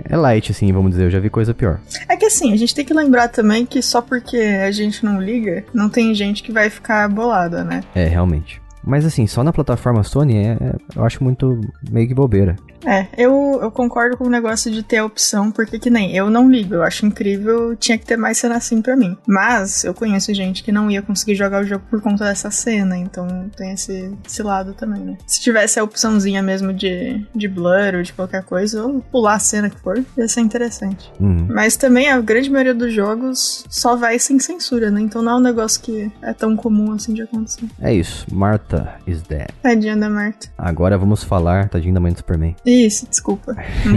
É 0.06 0.16
light, 0.18 0.52
assim, 0.52 0.72
vamos 0.72 0.92
dizer. 0.92 1.06
Eu 1.06 1.12
já 1.12 1.20
vi 1.20 1.30
coisa 1.30 1.54
pior. 1.54 1.80
É 2.08 2.16
que 2.16 2.26
assim, 2.26 2.54
a 2.54 2.56
gente 2.58 2.74
tem 2.74 2.86
que 2.86 2.94
lembrar 2.94 3.28
também 3.28 3.66
que 3.66 3.82
só 3.82 4.02
porque 4.02 4.38
a 4.38 4.72
gente 4.72 5.04
não 5.06 5.22
liga, 5.22 5.64
não 5.74 5.90
tem 5.90 6.14
gente 6.16 6.42
que 6.44 6.52
vai 6.52 6.70
ficar 6.70 7.08
bolada, 7.10 7.64
né? 7.64 7.82
É, 7.94 8.06
realmente. 8.06 8.62
Mas 8.84 9.06
assim, 9.06 9.28
só 9.28 9.44
na 9.44 9.52
plataforma 9.52 10.04
Sony 10.04 10.38
é, 10.38 10.52
é- 10.60 10.76
eu 10.96 11.04
acho 11.04 11.24
muito 11.24 11.60
meio 11.92 12.08
que 12.08 12.14
bobeira. 12.14 12.56
É, 12.86 13.08
eu, 13.18 13.60
eu 13.62 13.72
concordo 13.72 14.18
com 14.18 14.26
o 14.26 14.30
negócio 14.30 14.72
de 14.72 14.84
ter 14.84 14.98
a 14.98 15.06
opção, 15.06 15.52
porque 15.52 15.80
que 15.80 15.90
nem 15.90 16.16
eu 16.16 16.30
não 16.30 16.50
ligo, 16.50 16.76
eu 16.76 16.84
acho 16.84 17.06
incrível, 17.06 17.76
tinha 17.76 17.98
que 17.98 18.06
ter 18.06 18.18
mais 18.18 18.38
cena 18.38 18.56
assim 18.56 18.82
pra 18.82 18.96
mim. 18.96 19.18
Mas 19.28 19.84
eu 19.84 19.94
conheço 19.94 20.34
gente 20.34 20.64
que 20.64 20.72
não 20.72 20.90
ia 20.90 21.02
conseguir 21.02 21.36
jogar 21.36 21.62
o 21.62 21.66
jogo 21.66 21.84
por 21.90 22.02
conta 22.02 22.24
dessa 22.24 22.50
cena, 22.52 22.98
então 22.98 23.28
tem 23.56 23.72
esse, 23.72 24.14
esse 24.26 24.42
lado 24.44 24.74
também, 24.74 25.02
né? 25.02 25.18
Se 25.28 25.42
tivesse 25.42 25.80
a 25.80 25.84
opçãozinha 25.84 26.42
mesmo 26.42 26.74
de, 26.74 27.26
de 27.36 27.48
blur 27.48 27.96
ou 27.96 28.04
de 28.04 28.14
qualquer 28.14 28.44
coisa, 28.44 28.84
ou 28.86 29.02
pular 29.02 29.36
a 29.36 29.40
cena 29.40 29.70
que 29.70 29.80
for, 29.80 30.04
ia 30.18 30.28
ser 30.28 30.42
interessante. 30.42 31.12
Uhum. 31.20 31.48
Mas 31.50 31.76
também 31.76 32.10
a 32.10 32.20
grande 32.20 32.50
maioria 32.50 32.74
dos 32.74 32.94
jogos 32.94 33.66
só 33.70 33.96
vai 33.96 34.20
sem 34.20 34.40
censura, 34.40 34.90
né? 34.90 35.02
Então 35.02 35.22
não 35.22 35.34
é 35.34 35.36
um 35.36 35.42
negócio 35.42 35.82
que 35.82 36.12
é 36.22 36.34
tão 36.34 36.56
comum 36.56 36.94
assim 36.94 37.14
de 37.14 37.22
acontecer. 37.22 37.66
É 37.82 37.94
isso. 37.94 38.26
Martha 38.32 38.96
is 39.06 39.22
dead. 39.22 39.50
Tadinha 39.62 39.96
da 39.96 40.10
Marta. 40.10 40.48
Agora 40.58 40.98
vamos 40.98 41.24
falar, 41.24 41.70
tadinho 41.70 41.94
da 41.94 42.00
mãe 42.00 42.12
do 42.12 42.18
Superman. 42.18 42.56
Isso, 42.70 43.08
desculpa. 43.10 43.56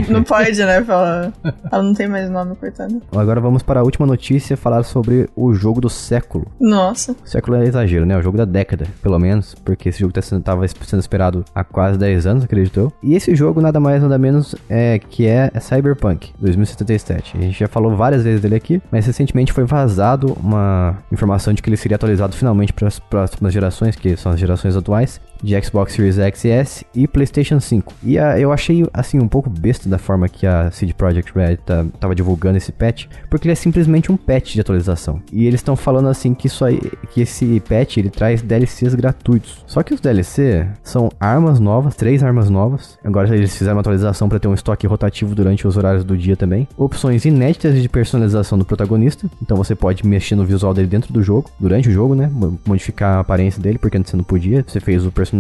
Não- 0.09 0.23
pode, 0.23 0.59
né? 0.65 0.83
Falar. 0.83 1.33
Ela 1.71 1.83
não 1.83 1.93
tem 1.95 2.09
mais 2.09 2.31
nome, 2.31 2.55
coitada. 2.57 2.95
Agora 3.15 3.41
vamos 3.41 3.63
para 3.63 3.81
a 3.81 3.83
última 3.83 4.07
notícia, 4.07 4.57
falar 4.57 4.83
sobre 4.83 5.29
o 5.37 5.53
jogo 5.53 5.81
do 5.81 5.91
século. 5.91 6.47
Nossa. 6.59 7.13
O 7.13 7.29
século 7.29 7.57
é 7.57 7.65
exagero, 7.65 8.07
né? 8.07 8.17
O 8.17 8.23
jogo 8.23 8.39
da 8.39 8.45
década, 8.45 8.87
pelo 9.03 9.19
menos, 9.19 9.55
porque 9.55 9.89
esse 9.89 10.01
jogo 10.01 10.13
tá 10.13 10.23
sendo, 10.23 10.43
tava 10.43 10.67
sendo 10.69 11.01
esperado 11.01 11.45
há 11.55 11.63
quase 11.63 11.99
10 11.99 12.27
anos, 12.27 12.45
acredito 12.45 12.81
eu. 12.81 12.93
E 13.03 13.15
esse 13.15 13.35
jogo 13.35 13.61
nada 13.61 13.79
mais 13.79 14.03
nada 14.03 14.17
menos 14.19 14.55
é 14.71 14.99
que 14.99 15.27
é 15.27 15.51
Cyberpunk 15.61 16.33
2077. 16.41 17.37
A 17.37 17.41
gente 17.41 17.59
já 17.59 17.69
falou 17.69 17.95
várias 17.97 18.23
vezes 18.25 18.41
dele 18.41 18.55
aqui, 18.55 18.81
mas 18.91 19.07
recentemente 19.07 19.53
foi 19.53 19.65
vazado 19.65 20.37
uma 20.41 20.99
informação 21.11 21.53
de 21.53 21.61
que 21.63 21.69
ele 21.69 21.77
seria 21.77 21.97
atualizado 21.97 22.35
finalmente 22.35 22.73
para 22.73 22.89
as 22.89 22.99
próximas 22.99 23.53
gerações, 23.53 23.97
que 23.97 24.17
são 24.17 24.33
as 24.33 24.41
gerações 24.41 24.77
atuais. 24.77 25.21
De 25.43 25.61
Xbox 25.61 25.93
Series 25.95 26.19
X 26.19 26.45
e 26.45 26.51
S 26.51 26.87
e 26.95 27.09
PlayStation 27.09 27.61
5. 27.61 27.93
E 28.03 28.19
a, 28.19 28.39
eu 28.39 28.53
achei, 28.53 28.87
assim, 28.93 29.19
um 29.19 29.29
pouco 29.29 29.51
besta 29.51 29.89
da 29.89 29.99
forma 29.99 30.29
que 30.29 30.47
a 30.47 30.71
CD 30.71 30.93
Projekt 30.93 31.33
Red 31.35 31.57
tá, 31.57 31.85
tava 31.99 32.15
divulgando 32.15 32.57
esse 32.57 32.73
patch, 32.73 33.07
porque 33.29 33.47
ele 33.47 33.53
é 33.53 33.57
simplesmente 33.57 34.11
um 34.11 34.17
patch 34.17 34.55
de 34.55 34.61
atualização. 34.61 35.23
E 35.33 35.47
eles 35.47 35.61
estão 35.61 35.77
falando 35.77 36.09
assim 36.09 36.35
que 36.35 36.47
isso 36.47 36.65
aí, 36.65 36.81
que 37.11 37.23
esse 37.23 37.61
patch 37.61 37.97
ele 37.97 38.11
traz 38.11 38.43
DLCs 38.43 38.95
gratuitos. 38.95 39.65
Só 39.67 39.83
que 39.83 39.95
os 39.95 40.01
DLC 40.01 40.67
são 40.83 41.11
armas 41.19 41.59
novas, 41.59 41.95
três 41.95 42.23
armas 42.23 42.49
novas. 42.49 42.99
Agora 43.05 43.35
eles 43.35 43.57
fizeram 43.57 43.77
uma 43.77 43.81
atualização 43.81 44.29
para 44.29 44.39
ter 44.39 44.49
um 44.49 44.55
estoque 44.55 44.87
rotativo 44.87 45.35
durante 45.35 45.67
os 45.67 45.77
horários 45.77 46.05
do 46.05 46.17
dia 46.17 46.37
também. 46.37 46.69
Opções 46.77 47.25
inéditas 47.25 47.81
de 47.81 47.89
personalização 47.89 48.59
do 48.59 48.65
protagonista. 48.65 49.29
Então 49.43 49.57
você 49.57 49.75
pode 49.75 50.07
mexer 50.07 50.35
no 50.35 50.45
visual 50.45 50.75
dele 50.75 50.89
dentro 50.89 51.13
do 51.13 51.23
jogo, 51.23 51.51
durante 51.59 51.89
o 51.89 51.93
jogo, 51.93 52.15
né? 52.15 52.31
Modificar 52.67 53.17
a 53.17 53.21
aparência 53.21 53.61
dele, 53.61 53.79
porque 53.79 53.97
antes 53.97 54.11
você 54.11 54.17
não 54.17 54.25
podia. 54.25 54.65
Você 54.67 54.81
fez 54.81 55.05
o 55.07 55.11
personagem, 55.11 55.32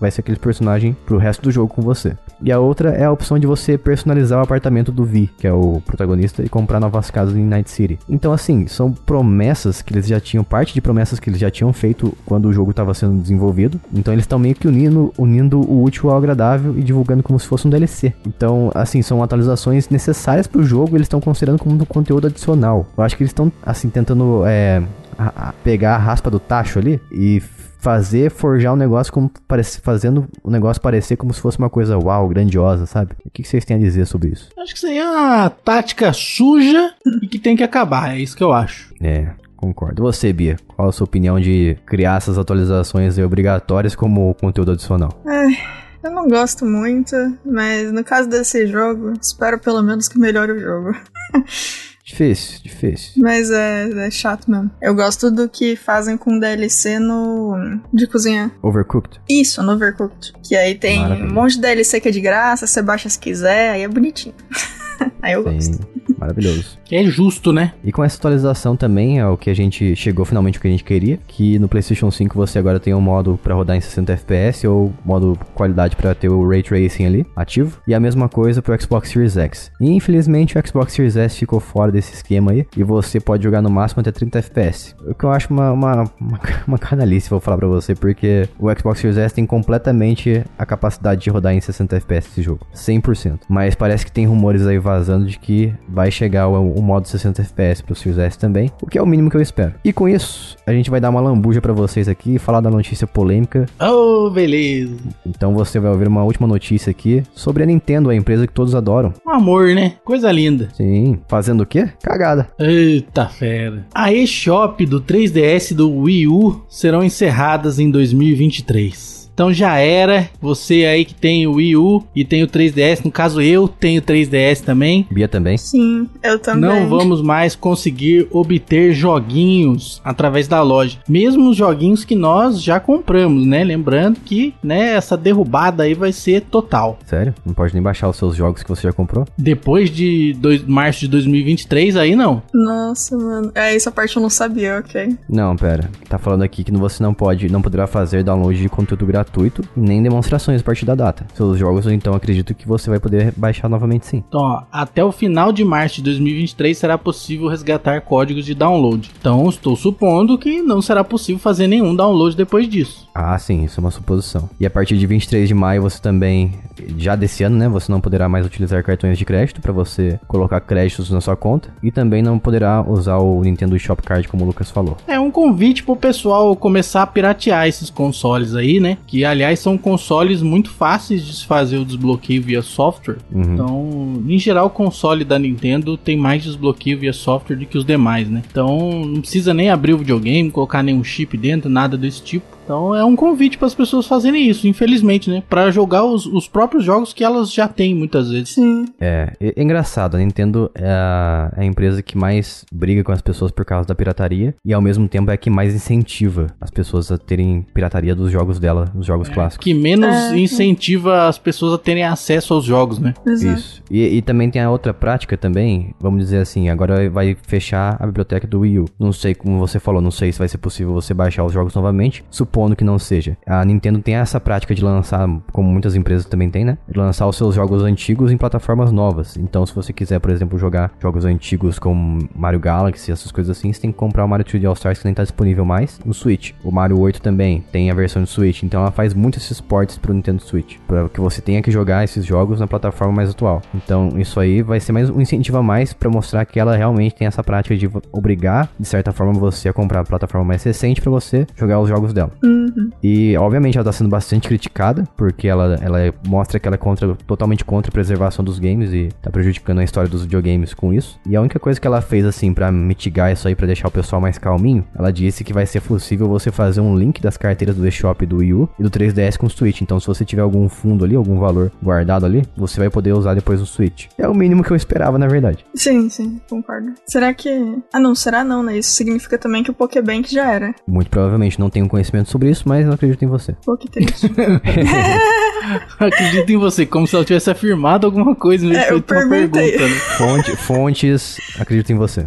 vai 0.00 0.10
ser 0.10 0.20
aquele 0.20 0.38
personagem 0.38 0.96
pro 1.06 1.18
resto 1.18 1.42
do 1.42 1.50
jogo 1.50 1.72
com 1.72 1.82
você. 1.82 2.16
E 2.40 2.52
a 2.52 2.58
outra 2.58 2.90
é 2.90 3.04
a 3.04 3.12
opção 3.12 3.38
de 3.38 3.46
você 3.46 3.76
personalizar 3.76 4.38
o 4.38 4.42
apartamento 4.42 4.92
do 4.92 5.04
Vi, 5.04 5.28
que 5.38 5.46
é 5.46 5.52
o 5.52 5.82
protagonista, 5.84 6.42
e 6.42 6.48
comprar 6.48 6.78
novas 6.78 7.10
casas 7.10 7.36
em 7.36 7.44
Night 7.44 7.70
City. 7.70 7.98
Então, 8.08 8.32
assim, 8.32 8.66
são 8.66 8.92
promessas 8.92 9.82
que 9.82 9.92
eles 9.92 10.06
já 10.06 10.20
tinham, 10.20 10.44
parte 10.44 10.72
de 10.72 10.80
promessas 10.80 11.18
que 11.18 11.28
eles 11.28 11.40
já 11.40 11.50
tinham 11.50 11.72
feito 11.72 12.16
quando 12.24 12.46
o 12.46 12.52
jogo 12.52 12.70
estava 12.70 12.94
sendo 12.94 13.20
desenvolvido. 13.20 13.80
Então, 13.92 14.12
eles 14.12 14.22
estão 14.22 14.38
meio 14.38 14.54
que 14.54 14.68
unindo, 14.68 15.12
unindo 15.18 15.60
o 15.60 15.82
útil 15.82 16.10
ao 16.10 16.16
agradável 16.16 16.78
e 16.78 16.82
divulgando 16.82 17.22
como 17.22 17.38
se 17.40 17.46
fosse 17.46 17.66
um 17.66 17.70
DLC. 17.70 18.14
Então, 18.26 18.70
assim, 18.74 19.02
são 19.02 19.22
atualizações 19.22 19.88
necessárias 19.88 20.46
para 20.46 20.60
o 20.60 20.64
jogo, 20.64 20.96
eles 20.96 21.06
estão 21.06 21.20
considerando 21.20 21.58
como 21.58 21.74
um 21.74 21.84
conteúdo 21.84 22.28
adicional. 22.28 22.86
Eu 22.96 23.02
acho 23.02 23.16
que 23.16 23.22
eles 23.22 23.30
estão, 23.30 23.50
assim, 23.64 23.88
tentando 23.88 24.44
é, 24.46 24.82
a, 25.18 25.48
a 25.48 25.52
pegar 25.52 25.96
a 25.96 25.98
raspa 25.98 26.30
do 26.30 26.38
tacho 26.38 26.78
ali 26.78 27.00
e 27.10 27.42
fazer, 27.78 28.30
forjar 28.30 28.72
um 28.72 28.76
negócio 28.76 29.12
como 29.12 29.30
parece, 29.46 29.80
fazendo 29.80 30.28
o 30.42 30.50
negócio 30.50 30.82
parecer 30.82 31.16
como 31.16 31.32
se 31.32 31.40
fosse 31.40 31.58
uma 31.58 31.70
coisa 31.70 31.98
uau, 31.98 32.28
grandiosa, 32.28 32.86
sabe? 32.86 33.12
O 33.24 33.30
que 33.30 33.44
vocês 33.44 33.64
têm 33.64 33.76
a 33.76 33.80
dizer 33.80 34.06
sobre 34.06 34.30
isso? 34.30 34.48
Acho 34.58 34.72
que 34.72 34.78
isso 34.78 34.86
aí 34.86 34.98
é 34.98 35.08
uma 35.08 35.50
tática 35.50 36.12
suja 36.12 36.92
e 37.22 37.28
que 37.28 37.38
tem 37.38 37.56
que 37.56 37.62
acabar, 37.62 38.14
é 38.14 38.18
isso 38.18 38.36
que 38.36 38.42
eu 38.42 38.52
acho. 38.52 38.92
É, 39.00 39.30
concordo. 39.56 40.02
Você, 40.02 40.32
Bia, 40.32 40.56
qual 40.66 40.88
a 40.88 40.92
sua 40.92 41.04
opinião 41.04 41.40
de 41.40 41.76
criar 41.86 42.16
essas 42.16 42.36
atualizações 42.36 43.16
obrigatórias 43.18 43.94
como 43.94 44.34
conteúdo 44.34 44.72
adicional? 44.72 45.22
Ai, 45.24 45.56
eu 46.02 46.10
não 46.10 46.28
gosto 46.28 46.64
muito, 46.64 47.14
mas 47.44 47.92
no 47.92 48.02
caso 48.02 48.28
desse 48.28 48.66
jogo, 48.66 49.12
espero 49.20 49.58
pelo 49.58 49.82
menos 49.82 50.08
que 50.08 50.18
melhore 50.18 50.52
o 50.52 50.60
jogo. 50.60 50.96
Difícil, 52.08 52.60
difícil. 52.62 53.22
Mas 53.22 53.50
é, 53.50 54.06
é, 54.06 54.10
chato 54.10 54.50
mesmo. 54.50 54.70
Eu 54.80 54.94
gosto 54.94 55.30
do 55.30 55.46
que 55.46 55.76
fazem 55.76 56.16
com 56.16 56.38
DLC 56.38 56.98
no. 56.98 57.54
de 57.92 58.06
cozinhar. 58.06 58.50
Overcooked? 58.62 59.20
Isso, 59.28 59.62
no 59.62 59.72
Overcooked. 59.72 60.32
Que 60.42 60.56
aí 60.56 60.74
tem 60.74 61.00
Maravilha. 61.00 61.28
um 61.28 61.34
monte 61.34 61.56
de 61.56 61.60
DLC 61.60 62.00
que 62.00 62.08
é 62.08 62.10
de 62.10 62.20
graça, 62.22 62.66
você 62.66 62.80
baixa 62.80 63.10
se 63.10 63.18
quiser, 63.18 63.72
aí 63.72 63.82
é 63.82 63.88
bonitinho. 63.88 64.34
aí 65.20 65.34
eu 65.34 65.44
Sim. 65.44 65.54
gosto. 65.54 65.88
Maravilhoso. 66.16 66.78
Que 66.84 66.96
é 66.96 67.04
justo, 67.04 67.52
né? 67.52 67.72
E 67.84 67.92
com 67.92 68.04
essa 68.04 68.16
atualização 68.16 68.76
também 68.76 69.18
é 69.18 69.26
o 69.26 69.36
que 69.36 69.50
a 69.50 69.54
gente 69.54 69.94
chegou 69.96 70.24
finalmente 70.24 70.58
o 70.58 70.60
que 70.60 70.68
a 70.68 70.70
gente 70.70 70.84
queria, 70.84 71.18
que 71.26 71.58
no 71.58 71.68
PlayStation 71.68 72.10
5 72.10 72.34
você 72.34 72.58
agora 72.58 72.80
tem 72.80 72.94
um 72.94 73.00
modo 73.00 73.38
para 73.42 73.54
rodar 73.54 73.76
em 73.76 73.80
60 73.80 74.12
FPS 74.12 74.66
ou 74.66 74.92
modo 75.04 75.38
qualidade 75.54 75.96
para 75.96 76.14
ter 76.14 76.28
o 76.28 76.48
Ray 76.48 76.62
Tracing 76.62 77.06
ali 77.06 77.26
ativo, 77.36 77.80
e 77.86 77.94
a 77.94 78.00
mesma 78.00 78.28
coisa 78.28 78.62
pro 78.62 78.80
Xbox 78.80 79.10
Series 79.10 79.36
X. 79.36 79.70
E 79.80 79.90
infelizmente 79.90 80.56
o 80.56 80.66
Xbox 80.66 80.92
Series 80.92 81.16
S 81.16 81.38
ficou 81.38 81.60
fora 81.60 81.92
desse 81.92 82.14
esquema 82.14 82.52
aí, 82.52 82.66
e 82.76 82.82
você 82.82 83.20
pode 83.20 83.42
jogar 83.42 83.62
no 83.62 83.70
máximo 83.70 84.00
até 84.00 84.10
30 84.10 84.38
FPS. 84.38 84.94
O 85.06 85.14
que 85.14 85.24
eu 85.24 85.30
acho 85.30 85.52
uma, 85.52 85.72
uma, 85.72 85.92
uma, 86.20 86.40
uma 86.66 86.78
canalice, 86.78 87.30
vou 87.30 87.40
falar 87.40 87.58
pra 87.58 87.68
você, 87.68 87.94
porque 87.94 88.48
o 88.58 88.68
Xbox 88.74 89.00
Series 89.00 89.18
S 89.18 89.34
tem 89.34 89.46
completamente 89.46 90.44
a 90.58 90.66
capacidade 90.66 91.22
de 91.22 91.30
rodar 91.30 91.54
em 91.54 91.60
60 91.60 91.96
FPS 91.96 92.28
esse 92.28 92.42
jogo, 92.42 92.66
100%. 92.74 93.40
Mas 93.48 93.74
parece 93.74 94.04
que 94.04 94.12
tem 94.12 94.26
rumores 94.26 94.66
aí 94.66 94.78
vazando 94.78 95.26
de 95.26 95.38
que 95.38 95.74
vai 95.98 96.12
chegar 96.12 96.46
o, 96.46 96.74
o 96.74 96.80
modo 96.80 97.08
60 97.08 97.42
FPS 97.42 97.82
pro 97.82 97.92
Series 97.92 98.20
S 98.20 98.38
também, 98.38 98.70
o 98.80 98.86
que 98.86 98.96
é 98.96 99.02
o 99.02 99.06
mínimo 99.06 99.28
que 99.28 99.36
eu 99.36 99.42
espero. 99.42 99.74
E 99.84 99.92
com 99.92 100.08
isso, 100.08 100.56
a 100.64 100.70
gente 100.70 100.90
vai 100.90 101.00
dar 101.00 101.10
uma 101.10 101.20
lambuja 101.20 101.60
para 101.60 101.72
vocês 101.72 102.06
aqui 102.06 102.36
e 102.36 102.38
falar 102.38 102.60
da 102.60 102.70
notícia 102.70 103.04
polêmica. 103.04 103.66
Oh, 103.80 104.30
beleza. 104.30 104.94
Então 105.26 105.52
você 105.54 105.80
vai 105.80 105.90
ouvir 105.90 106.06
uma 106.06 106.22
última 106.22 106.46
notícia 106.46 106.92
aqui 106.92 107.24
sobre 107.34 107.64
a 107.64 107.66
Nintendo, 107.66 108.10
a 108.10 108.14
empresa 108.14 108.46
que 108.46 108.52
todos 108.52 108.76
adoram. 108.76 109.12
Um 109.26 109.30
amor, 109.30 109.74
né? 109.74 109.94
Coisa 110.04 110.30
linda. 110.30 110.68
Sim. 110.72 111.18
Fazendo 111.26 111.62
o 111.62 111.66
quê? 111.66 111.88
Cagada. 112.00 112.46
Eita 112.60 113.26
fera. 113.26 113.84
A 113.92 114.12
eShop 114.12 114.86
do 114.86 115.00
3DS 115.00 115.74
do 115.74 115.92
Wii 115.92 116.28
U 116.28 116.64
serão 116.68 117.02
encerradas 117.02 117.80
em 117.80 117.90
2023. 117.90 119.17
Então 119.38 119.52
já 119.52 119.76
era. 119.76 120.28
Você 120.40 120.84
aí 120.84 121.04
que 121.04 121.14
tem 121.14 121.46
o 121.46 121.52
Wii 121.52 121.76
U 121.76 122.02
e 122.12 122.24
tem 122.24 122.42
o 122.42 122.48
3DS, 122.48 123.04
no 123.04 123.12
caso 123.12 123.40
eu 123.40 123.68
tenho 123.68 124.02
3DS 124.02 124.62
também. 124.62 125.06
Bia 125.08 125.28
também? 125.28 125.56
Sim, 125.56 126.08
eu 126.24 126.40
também. 126.40 126.68
Não 126.68 126.88
vamos 126.88 127.22
mais 127.22 127.54
conseguir 127.54 128.26
obter 128.32 128.92
joguinhos 128.92 130.00
através 130.04 130.48
da 130.48 130.60
loja. 130.60 130.98
Mesmo 131.08 131.50
os 131.50 131.56
joguinhos 131.56 132.04
que 132.04 132.16
nós 132.16 132.60
já 132.60 132.80
compramos, 132.80 133.46
né? 133.46 133.62
Lembrando 133.62 134.18
que, 134.18 134.54
né, 134.60 134.94
essa 134.96 135.16
derrubada 135.16 135.84
aí 135.84 135.94
vai 135.94 136.10
ser 136.10 136.40
total. 136.40 136.98
Sério? 137.06 137.32
Não 137.46 137.54
pode 137.54 137.72
nem 137.74 137.82
baixar 137.82 138.08
os 138.08 138.16
seus 138.16 138.34
jogos 138.34 138.64
que 138.64 138.68
você 138.68 138.88
já 138.88 138.92
comprou? 138.92 139.24
Depois 139.38 139.88
de 139.88 140.32
dois, 140.32 140.64
março 140.64 140.98
de 140.98 141.08
2023, 141.08 141.96
aí 141.96 142.16
não. 142.16 142.42
Nossa, 142.52 143.16
mano. 143.16 143.52
É, 143.54 143.72
essa 143.72 143.92
parte 143.92 144.16
eu 144.16 144.22
não 144.22 144.30
sabia, 144.30 144.78
ok. 144.80 145.16
Não, 145.28 145.54
pera. 145.54 145.88
Tá 146.08 146.18
falando 146.18 146.42
aqui 146.42 146.64
que 146.64 146.72
você 146.72 147.00
não 147.00 147.14
pode, 147.14 147.48
não 147.48 147.62
poderá 147.62 147.86
fazer 147.86 148.24
download 148.24 148.60
de 148.60 148.68
conteúdo 148.68 149.06
gratuito 149.06 149.27
gratuito, 149.28 149.62
nem 149.76 150.02
demonstrações 150.02 150.60
a 150.60 150.64
partir 150.64 150.84
da 150.84 150.94
data. 150.94 151.26
Seus 151.34 151.58
jogos, 151.58 151.86
então, 151.86 152.14
acredito 152.14 152.54
que 152.54 152.66
você 152.66 152.90
vai 152.90 152.98
poder 152.98 153.32
baixar 153.36 153.68
novamente 153.68 154.06
sim. 154.06 154.24
Então, 154.28 154.40
ó, 154.40 154.62
até 154.72 155.04
o 155.04 155.12
final 155.12 155.52
de 155.52 155.64
março 155.64 155.96
de 155.96 156.02
2023 156.02 156.76
será 156.76 156.98
possível 156.98 157.48
resgatar 157.48 158.00
códigos 158.00 158.44
de 158.44 158.54
download. 158.54 159.10
Então, 159.20 159.48
estou 159.48 159.76
supondo 159.76 160.38
que 160.38 160.62
não 160.62 160.82
será 160.82 161.04
possível 161.04 161.40
fazer 161.40 161.66
nenhum 161.66 161.94
download 161.94 162.36
depois 162.36 162.68
disso. 162.68 163.08
Ah, 163.14 163.38
sim, 163.38 163.64
isso 163.64 163.80
é 163.80 163.82
uma 163.82 163.90
suposição. 163.90 164.48
E 164.58 164.66
a 164.66 164.70
partir 164.70 164.96
de 164.96 165.06
23 165.06 165.48
de 165.48 165.54
maio 165.54 165.82
você 165.82 166.00
também, 166.00 166.54
já 166.96 167.16
desse 167.16 167.44
ano, 167.44 167.56
né, 167.56 167.68
você 167.68 167.90
não 167.90 168.00
poderá 168.00 168.28
mais 168.28 168.46
utilizar 168.46 168.82
cartões 168.82 169.18
de 169.18 169.24
crédito 169.24 169.60
para 169.60 169.72
você 169.72 170.18
colocar 170.26 170.60
créditos 170.60 171.10
na 171.10 171.20
sua 171.20 171.36
conta 171.36 171.70
e 171.82 171.90
também 171.90 172.22
não 172.22 172.38
poderá 172.38 172.82
usar 172.82 173.18
o 173.18 173.42
Nintendo 173.42 173.78
Shop 173.78 174.02
Card 174.02 174.28
como 174.28 174.44
o 174.44 174.46
Lucas 174.46 174.70
falou. 174.70 174.96
É 175.06 175.18
um 175.18 175.30
convite 175.30 175.82
pro 175.82 175.96
pessoal 175.96 176.54
começar 176.56 177.02
a 177.02 177.06
piratear 177.06 177.66
esses 177.66 177.90
consoles 177.90 178.54
aí, 178.54 178.80
né? 178.80 178.98
Que 179.06 179.24
aliás 179.24 179.58
são 179.60 179.76
consoles 179.76 180.42
muito 180.42 180.70
fáceis 180.70 181.24
de 181.24 181.34
se 181.34 181.46
fazer 181.46 181.78
o 181.78 181.84
desbloqueio 181.84 182.42
via 182.42 182.62
software. 182.62 183.18
Uhum. 183.32 183.42
Então, 183.42 184.22
em 184.28 184.38
geral, 184.38 184.66
o 184.66 184.70
console 184.70 185.24
da 185.24 185.38
Nintendo 185.38 185.96
tem 185.96 186.16
mais 186.16 186.42
desbloqueio 186.42 186.98
via 186.98 187.12
software 187.12 187.56
do 187.56 187.66
que 187.66 187.78
os 187.78 187.84
demais, 187.84 188.28
né? 188.28 188.42
Então, 188.50 189.04
não 189.04 189.20
precisa 189.20 189.54
nem 189.54 189.70
abrir 189.70 189.94
o 189.94 189.98
videogame, 189.98 190.50
colocar 190.50 190.82
nenhum 190.82 191.04
chip 191.04 191.36
dentro, 191.36 191.68
nada 191.68 191.96
desse 191.96 192.22
tipo. 192.22 192.57
Então 192.68 192.94
é 192.94 193.02
um 193.02 193.16
convite 193.16 193.56
para 193.56 193.66
as 193.66 193.74
pessoas 193.74 194.06
fazerem 194.06 194.46
isso, 194.46 194.68
infelizmente, 194.68 195.30
né? 195.30 195.42
Para 195.48 195.70
jogar 195.70 196.04
os, 196.04 196.26
os, 196.26 196.46
próprios 196.46 196.84
jogos 196.84 197.14
que 197.14 197.24
elas 197.24 197.50
já 197.50 197.66
têm 197.66 197.94
muitas 197.94 198.30
vezes. 198.30 198.50
Sim. 198.50 198.84
É, 199.00 199.32
é, 199.40 199.62
engraçado, 199.62 200.16
a 200.16 200.18
Nintendo 200.18 200.70
é 200.74 200.86
a, 200.86 201.50
é 201.56 201.62
a, 201.62 201.64
empresa 201.64 202.02
que 202.02 202.18
mais 202.18 202.66
briga 202.70 203.02
com 203.02 203.10
as 203.10 203.22
pessoas 203.22 203.50
por 203.50 203.64
causa 203.64 203.88
da 203.88 203.94
pirataria 203.94 204.54
e 204.62 204.74
ao 204.74 204.82
mesmo 204.82 205.08
tempo 205.08 205.30
é 205.30 205.34
a 205.34 205.36
que 205.38 205.48
mais 205.48 205.74
incentiva 205.74 206.48
as 206.60 206.70
pessoas 206.70 207.10
a 207.10 207.16
terem 207.16 207.64
pirataria 207.72 208.14
dos 208.14 208.30
jogos 208.30 208.58
dela, 208.58 208.92
os 208.94 209.06
jogos 209.06 209.30
é, 209.30 209.32
clássicos. 209.32 209.64
Que 209.64 209.72
menos 209.72 210.14
é. 210.14 210.36
incentiva 210.36 211.26
as 211.26 211.38
pessoas 211.38 211.72
a 211.72 211.78
terem 211.78 212.04
acesso 212.04 212.52
aos 212.52 212.66
jogos, 212.66 212.98
né? 212.98 213.14
Exato. 213.26 213.58
Isso. 213.58 213.82
E, 213.90 214.18
e, 214.18 214.20
também 214.20 214.50
tem 214.50 214.60
a 214.60 214.70
outra 214.70 214.92
prática 214.92 215.38
também, 215.38 215.94
vamos 215.98 216.20
dizer 216.20 216.42
assim, 216.42 216.68
agora 216.68 217.08
vai 217.08 217.34
fechar 217.46 217.96
a 217.98 218.04
biblioteca 218.04 218.46
do 218.46 218.60
Wii 218.60 218.80
U. 218.80 218.84
Não 218.98 219.10
sei 219.10 219.34
como 219.34 219.58
você 219.58 219.80
falou, 219.80 220.02
não 220.02 220.10
sei 220.10 220.30
se 220.32 220.38
vai 220.38 220.48
ser 220.48 220.58
possível 220.58 220.92
você 220.92 221.14
baixar 221.14 221.46
os 221.46 221.52
jogos 221.54 221.74
novamente. 221.74 222.22
Supondo 222.30 222.57
supondo 222.58 222.74
que 222.74 222.84
não 222.84 222.98
seja. 222.98 223.36
A 223.46 223.64
Nintendo 223.64 224.00
tem 224.00 224.16
essa 224.16 224.40
prática 224.40 224.74
de 224.74 224.82
lançar, 224.82 225.28
como 225.52 225.70
muitas 225.70 225.94
empresas 225.94 226.26
também 226.26 226.50
têm, 226.50 226.64
né? 226.64 226.76
De 226.88 226.98
lançar 226.98 227.26
os 227.28 227.36
seus 227.36 227.54
jogos 227.54 227.82
antigos 227.84 228.32
em 228.32 228.36
plataformas 228.36 228.90
novas. 228.90 229.36
Então, 229.36 229.64
se 229.64 229.74
você 229.74 229.92
quiser, 229.92 230.18
por 230.18 230.30
exemplo, 230.30 230.58
jogar 230.58 230.90
jogos 231.00 231.24
antigos 231.24 231.78
como 231.78 232.28
Mario 232.34 232.58
Galaxy, 232.58 233.12
essas 233.12 233.30
coisas 233.30 233.56
assim, 233.56 233.72
você 233.72 233.80
tem 233.80 233.92
que 233.92 233.96
comprar 233.96 234.24
o 234.24 234.28
Mario 234.28 234.44
3D 234.44 234.66
All 234.66 234.72
Stars 234.72 234.98
que 234.98 235.04
nem 235.04 235.14
tá 235.14 235.22
disponível 235.22 235.64
mais 235.64 236.00
no 236.04 236.12
Switch. 236.12 236.52
O 236.64 236.72
Mario 236.72 236.98
8 236.98 237.22
também 237.22 237.62
tem 237.70 237.90
a 237.90 237.94
versão 237.94 238.24
de 238.24 238.28
Switch, 238.28 238.64
então 238.64 238.80
ela 238.80 238.90
faz 238.90 239.14
muito 239.14 239.38
esses 239.38 239.60
ports 239.60 239.96
pro 239.96 240.12
Nintendo 240.12 240.42
Switch, 240.42 240.78
para 240.86 241.08
que 241.08 241.20
você 241.20 241.40
tenha 241.40 241.62
que 241.62 241.70
jogar 241.70 242.02
esses 242.02 242.24
jogos 242.24 242.58
na 242.58 242.66
plataforma 242.66 243.14
mais 243.14 243.30
atual. 243.30 243.62
Então, 243.72 244.10
isso 244.16 244.40
aí 244.40 244.62
vai 244.62 244.80
ser 244.80 244.90
mais 244.90 245.08
um 245.08 245.20
incentivo 245.20 245.58
a 245.58 245.62
mais 245.62 245.92
para 245.92 246.10
mostrar 246.10 246.44
que 246.44 246.58
ela 246.58 246.76
realmente 246.76 247.14
tem 247.14 247.26
essa 247.26 247.44
prática 247.44 247.76
de 247.76 247.88
obrigar, 248.10 248.68
de 248.78 248.86
certa 248.86 249.12
forma, 249.12 249.32
você 249.34 249.68
a 249.68 249.72
comprar 249.72 250.00
a 250.00 250.04
plataforma 250.04 250.44
mais 250.44 250.64
recente 250.64 251.00
para 251.00 251.10
você 251.10 251.46
jogar 251.54 251.78
os 251.80 251.88
jogos 251.88 252.12
dela. 252.12 252.32
Uhum. 252.48 252.90
E, 253.02 253.36
obviamente, 253.36 253.76
ela 253.76 253.84
tá 253.84 253.92
sendo 253.92 254.08
bastante 254.10 254.48
criticada, 254.48 255.04
porque 255.16 255.46
ela, 255.48 255.78
ela 255.82 256.00
é- 256.00 256.12
mostra 256.26 256.58
que 256.58 256.66
ela 256.66 256.74
é 256.74 256.78
contra, 256.78 257.14
totalmente 257.26 257.64
contra 257.64 257.90
a 257.90 257.92
preservação 257.92 258.44
dos 258.44 258.58
games 258.58 258.92
e 258.92 259.08
tá 259.20 259.30
prejudicando 259.30 259.78
a 259.80 259.84
história 259.84 260.08
dos 260.08 260.22
videogames 260.22 260.72
com 260.74 260.92
isso. 260.92 261.18
E 261.26 261.36
a 261.36 261.40
única 261.40 261.58
coisa 261.58 261.80
que 261.80 261.86
ela 261.86 262.00
fez, 262.00 262.24
assim, 262.24 262.52
pra 262.54 262.70
mitigar 262.72 263.32
isso 263.32 263.46
aí, 263.48 263.54
pra 263.54 263.66
deixar 263.66 263.88
o 263.88 263.90
pessoal 263.90 264.20
mais 264.20 264.38
calminho, 264.38 264.84
ela 264.98 265.12
disse 265.12 265.44
que 265.44 265.52
vai 265.52 265.66
ser 265.66 265.80
possível 265.80 266.28
você 266.28 266.50
fazer 266.50 266.80
um 266.80 266.96
link 266.96 267.20
das 267.20 267.36
carteiras 267.36 267.76
do 267.76 267.86
eShop 267.86 268.24
do 268.24 268.38
Wii 268.38 268.54
U 268.54 268.68
e 268.78 268.82
do 268.82 268.90
3DS 268.90 269.36
com 269.36 269.46
o 269.46 269.50
Switch. 269.50 269.80
Então, 269.82 269.98
se 270.00 270.06
você 270.06 270.24
tiver 270.24 270.42
algum 270.42 270.68
fundo 270.68 271.04
ali, 271.04 271.14
algum 271.16 271.38
valor 271.38 271.70
guardado 271.82 272.24
ali, 272.24 272.42
você 272.56 272.80
vai 272.80 272.88
poder 272.90 273.12
usar 273.12 273.34
depois 273.34 273.60
no 273.60 273.66
Switch. 273.66 274.06
É 274.16 274.28
o 274.28 274.34
mínimo 274.34 274.62
que 274.62 274.70
eu 274.70 274.76
esperava, 274.76 275.18
na 275.18 275.26
verdade. 275.26 275.64
Sim, 275.74 276.08
sim, 276.08 276.40
concordo. 276.48 276.92
Será 277.06 277.32
que. 277.34 277.48
Ah, 277.92 278.00
não, 278.00 278.14
será 278.14 278.44
não, 278.44 278.62
né? 278.62 278.78
Isso 278.78 278.90
significa 278.90 279.36
também 279.38 279.62
que 279.62 279.70
o 279.70 279.74
Pokébank 279.74 280.32
já 280.32 280.50
era. 280.52 280.74
Muito 280.86 281.10
provavelmente 281.10 281.58
não 281.58 281.68
tenho 281.70 281.88
conhecimento 281.88 282.28
sobre 282.30 282.37
isso, 282.46 282.68
mas 282.68 282.86
eu 282.86 282.92
acredito 282.92 283.24
em 283.24 283.28
você. 283.28 283.54
Pô, 283.64 283.76
que 283.76 283.90
triste. 283.90 284.30
Acredito 285.98 286.50
em 286.50 286.56
você, 286.56 286.86
como 286.86 287.06
se 287.06 287.14
ela 287.14 287.24
tivesse 287.24 287.50
afirmado 287.50 288.06
alguma 288.06 288.34
coisa 288.34 288.66
de 288.66 288.74
É, 288.74 288.84
eu 288.84 288.88
feito 288.94 289.12
uma 289.14 289.28
perguntei. 289.28 289.72
pergunta, 289.72 289.88
né? 289.88 290.00
Fonte, 290.16 290.56
fontes, 290.56 291.36
acredito 291.58 291.90
em 291.92 291.96
você. 291.96 292.26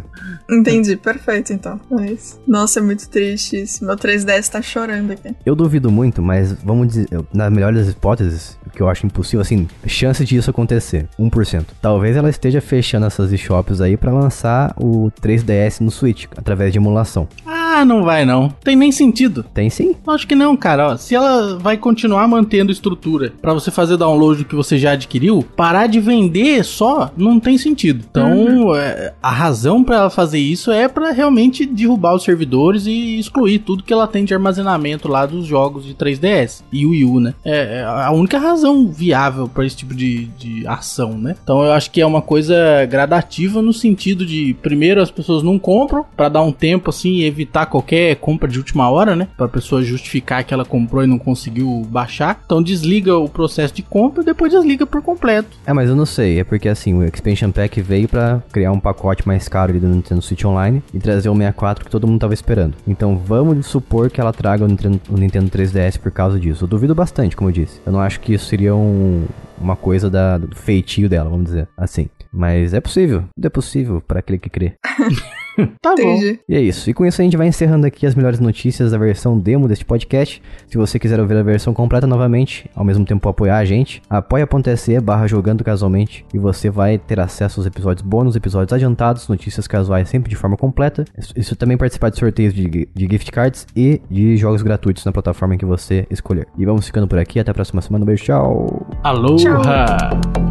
Entendi, 0.50 0.95
perfeito 0.97 1.54
então. 1.54 1.80
Mas, 1.89 2.39
nossa, 2.47 2.80
é 2.80 2.82
muito 2.84 3.10
triste 3.10 3.62
isso. 3.62 3.86
Meu 3.86 3.95
3DS 3.95 4.50
tá 4.50 4.62
chorando 4.62 5.12
aqui. 5.12 5.34
Eu 5.45 5.56
duvido 5.56 5.89
muito, 5.89 6.21
mas 6.21 6.52
vamos 6.54 6.88
dizer, 6.89 7.08
na 7.34 7.50
melhor 7.50 7.74
das 7.74 7.88
hipóteses, 7.89 8.58
o 8.65 8.69
que 8.69 8.82
eu 8.82 8.89
acho 8.89 9.06
impossível, 9.06 9.41
assim, 9.41 9.67
chance 9.88 10.24
disso 10.26 10.50
acontecer, 10.50 11.08
1%. 11.19 11.65
Talvez 11.82 12.15
ela 12.17 12.30
esteja 12.30 12.60
fechando 12.62 13.06
essas 13.06 13.32
eShops 13.32 13.82
aí 13.82 13.95
pra 13.97 14.12
lançar 14.12 14.74
o 14.78 15.10
3DS 15.21 15.80
no 15.80 15.89
Switch, 15.89 16.26
através 16.36 16.71
de 16.74 16.78
emulação. 16.80 17.28
Ah, 17.45 17.61
não 17.86 18.03
vai 18.03 18.25
não. 18.25 18.49
Tem 18.63 18.75
nem 18.75 18.91
sentido. 18.91 19.43
Tem 19.53 19.69
sim? 19.69 19.95
Acho 20.07 20.27
que 20.27 20.36
não, 20.36 20.55
cara. 20.55 20.89
Ó, 20.89 20.97
se 20.97 21.15
ela 21.15 21.57
vai 21.57 21.77
continuar 21.77 22.27
mantendo 22.27 22.71
estrutura 22.71 23.34
pra 23.41 23.53
você 23.53 23.71
fazer 23.71 23.97
download 23.97 24.39
do 24.39 24.45
que 24.45 24.55
você 24.55 24.77
já 24.77 24.91
adquiriu, 24.91 25.43
parar 25.55 25.88
de 25.88 25.99
vender 25.99 26.63
só 26.63 27.12
não 27.15 27.39
tem 27.39 27.57
sentido. 27.57 28.05
Então, 28.10 28.75
é, 28.75 29.13
a 29.21 29.31
razão 29.31 29.84
pra 29.84 29.95
ela 29.97 30.10
fazer 30.10 30.39
isso 30.39 30.71
é 30.71 30.88
pra 30.88 31.12
realmente 31.12 31.65
derrubar 31.65 32.15
os 32.15 32.23
servidores 32.23 32.86
e 32.86 33.19
excluir 33.19 33.60
tudo 33.60 33.84
que 33.84 33.93
ela 33.93 34.07
tem 34.07 34.25
de 34.25 34.34
armazenamento 34.34 35.07
lá 35.07 35.25
dos 35.25 35.45
jogos 35.45 35.86
de 35.86 35.93
3DS 35.93 36.63
e 36.71 36.86
Wii 36.86 37.05
U, 37.05 37.19
né? 37.19 37.34
É, 37.43 37.79
é 37.79 37.84
a 37.84 38.12
única 38.12 38.38
razão 38.38 38.88
viável 38.88 39.47
pra 39.47 39.65
esse 39.65 39.77
tipo 39.77 39.93
de, 39.93 40.25
de 40.38 40.67
ação, 40.67 41.17
né? 41.17 41.36
Então, 41.43 41.63
eu 41.63 41.71
acho 41.71 41.91
que 41.91 42.01
é 42.01 42.05
uma 42.05 42.21
coisa 42.21 42.55
gradativa 42.89 43.62
no 43.62 43.73
sentido 43.73 44.25
de 44.25 44.55
primeiro 44.62 45.01
as 45.01 45.12
pessoas 45.12 45.43
não 45.43 45.57
compram 45.57 46.05
pra 46.15 46.29
dar 46.29 46.41
um 46.41 46.51
tempo 46.51 46.89
assim 46.89 47.12
e 47.15 47.25
evitar 47.25 47.61
qualquer 47.65 48.15
compra 48.17 48.47
de 48.47 48.58
última 48.58 48.89
hora, 48.89 49.15
né? 49.15 49.28
Pra 49.38 49.47
pessoa 49.47 49.84
justificar 49.84 50.43
que 50.43 50.54
ela 50.54 50.65
comprou 50.65 51.04
e 51.04 51.08
não 51.08 51.17
conseguiu 51.19 51.86
baixar. 51.89 52.41
Então 52.45 52.62
desliga 52.62 53.17
o 53.17 53.28
processo 53.30 53.74
de 53.74 53.82
compra 53.82 54.21
e 54.21 54.26
depois 54.26 54.52
desliga 54.52 54.86
por 54.86 55.02
completo. 55.02 55.50
É, 55.65 55.74
mas 55.74 55.89
eu 55.89 55.95
não 55.95 56.06
sei, 56.06 56.39
é 56.39 56.43
porque 56.43 56.67
assim, 56.69 56.93
o 56.93 57.04
Expansion 57.04 57.52
Pack 57.52 57.82
veio 57.82 58.08
pra 58.08 58.41
criar 58.52 58.71
um 58.71 58.80
pacote 58.80 59.28
mais 59.28 59.47
caro 59.47 59.71
ali 59.71 59.80
do 59.80 59.88
Nintendo 59.88 60.21
Switch 60.21 60.43
Online 60.45 60.82
e 60.93 61.00
trazer 61.00 61.30
o 61.30 61.34
64 61.36 61.86
que 61.86 61.91
todo 61.91 62.08
mundo 62.08 62.19
tava 62.19 62.34
esperando. 62.34 62.76
Então 62.88 63.17
vamos 63.17 63.65
supor 63.67 64.10
que 64.10 64.19
ela 64.21 64.34
traga 64.34 64.63
o 64.63 64.67
Nintendo, 64.67 65.00
o 65.10 65.17
Nintendo 65.17 65.50
3DS 65.50 65.97
por 66.00 66.12
causa 66.12 66.39
disso. 66.39 66.63
Eu 66.63 66.67
duvido 66.67 66.95
bastante, 66.95 67.36
como 67.36 67.50
eu 67.50 67.54
disse. 67.54 67.80
Eu 67.86 67.91
não 67.91 68.00
acho 68.00 68.19
que 68.19 68.34
isso 68.34 68.45
seria 68.45 68.76
um- 68.76 69.26
uma 69.60 69.76
coisa 69.76 70.10
da, 70.10 70.38
do 70.38 70.56
feitio 70.56 71.08
dela, 71.08 71.30
vamos 71.30 71.45
dizer 71.45 71.67
assim. 71.78 72.10
Mas 72.34 72.74
é 72.74 72.80
possível, 72.82 73.26
tudo 73.36 73.45
é 73.45 73.50
possível 73.50 74.02
para 74.06 74.19
aquele 74.19 74.39
que 74.39 74.50
crê. 74.50 74.74
Tá 75.82 75.96
bom. 75.96 76.02
Entendi. 76.16 76.40
E 76.48 76.56
é 76.56 76.62
isso. 76.62 76.90
E 76.90 76.94
com 76.94 77.06
isso 77.06 77.22
a 77.22 77.24
gente 77.24 77.36
vai 77.38 77.48
encerrando 77.48 77.86
aqui 77.86 78.06
as 78.06 78.16
melhores 78.16 78.40
notícias 78.40 78.92
da 78.92 78.98
versão 78.98 79.38
demo 79.38 79.68
deste 79.68 79.84
podcast. 79.86 80.42
Se 80.68 80.78
você 80.78 80.98
quiser 81.00 81.20
ouvir 81.20 81.38
a 81.38 81.44
versão 81.44 81.74
completa 81.74 82.06
novamente, 82.08 82.70
ao 82.76 82.84
mesmo 82.84 83.06
tempo 83.06 83.28
apoiar 83.28 83.58
a 83.58 83.66
gente, 83.66 84.02
apoia.se 84.10 85.00
barra 85.00 85.28
jogando 85.28 85.64
casualmente 85.64 86.26
e 86.34 86.38
você 86.40 86.70
vai 86.70 86.98
ter 86.98 87.20
acesso 87.20 87.60
aos 87.60 87.68
episódios 87.68 88.06
bônus, 88.06 88.36
episódios 88.36 88.74
adiantados, 88.74 89.28
notícias 89.28 89.68
casuais 89.68 90.08
sempre 90.10 90.30
de 90.30 90.36
forma 90.36 90.56
completa. 90.58 91.06
Isso- 91.36 91.56
também 91.56 91.78
participar 91.78 92.10
de 92.10 92.18
sorteios 92.18 92.54
de, 92.54 92.88
de 92.94 93.08
gift 93.10 93.32
cards 93.32 93.68
e 93.76 94.02
de 94.10 94.36
jogos 94.38 94.62
gratuitos 94.62 95.06
na 95.06 95.12
plataforma 95.12 95.58
que 95.58 95.66
você 95.66 96.08
escolher. 96.10 96.48
E 96.58 96.66
vamos 96.66 96.86
ficando 96.88 97.08
por 97.08 97.20
aqui. 97.20 97.40
Até 97.40 97.52
a 97.52 97.54
próxima 97.54 97.82
semana. 97.82 98.04
Um 98.04 98.06
beijo. 98.08 98.24
Tchau. 98.24 98.88
Aloha! 99.04 99.38
Tchau. 99.38 100.51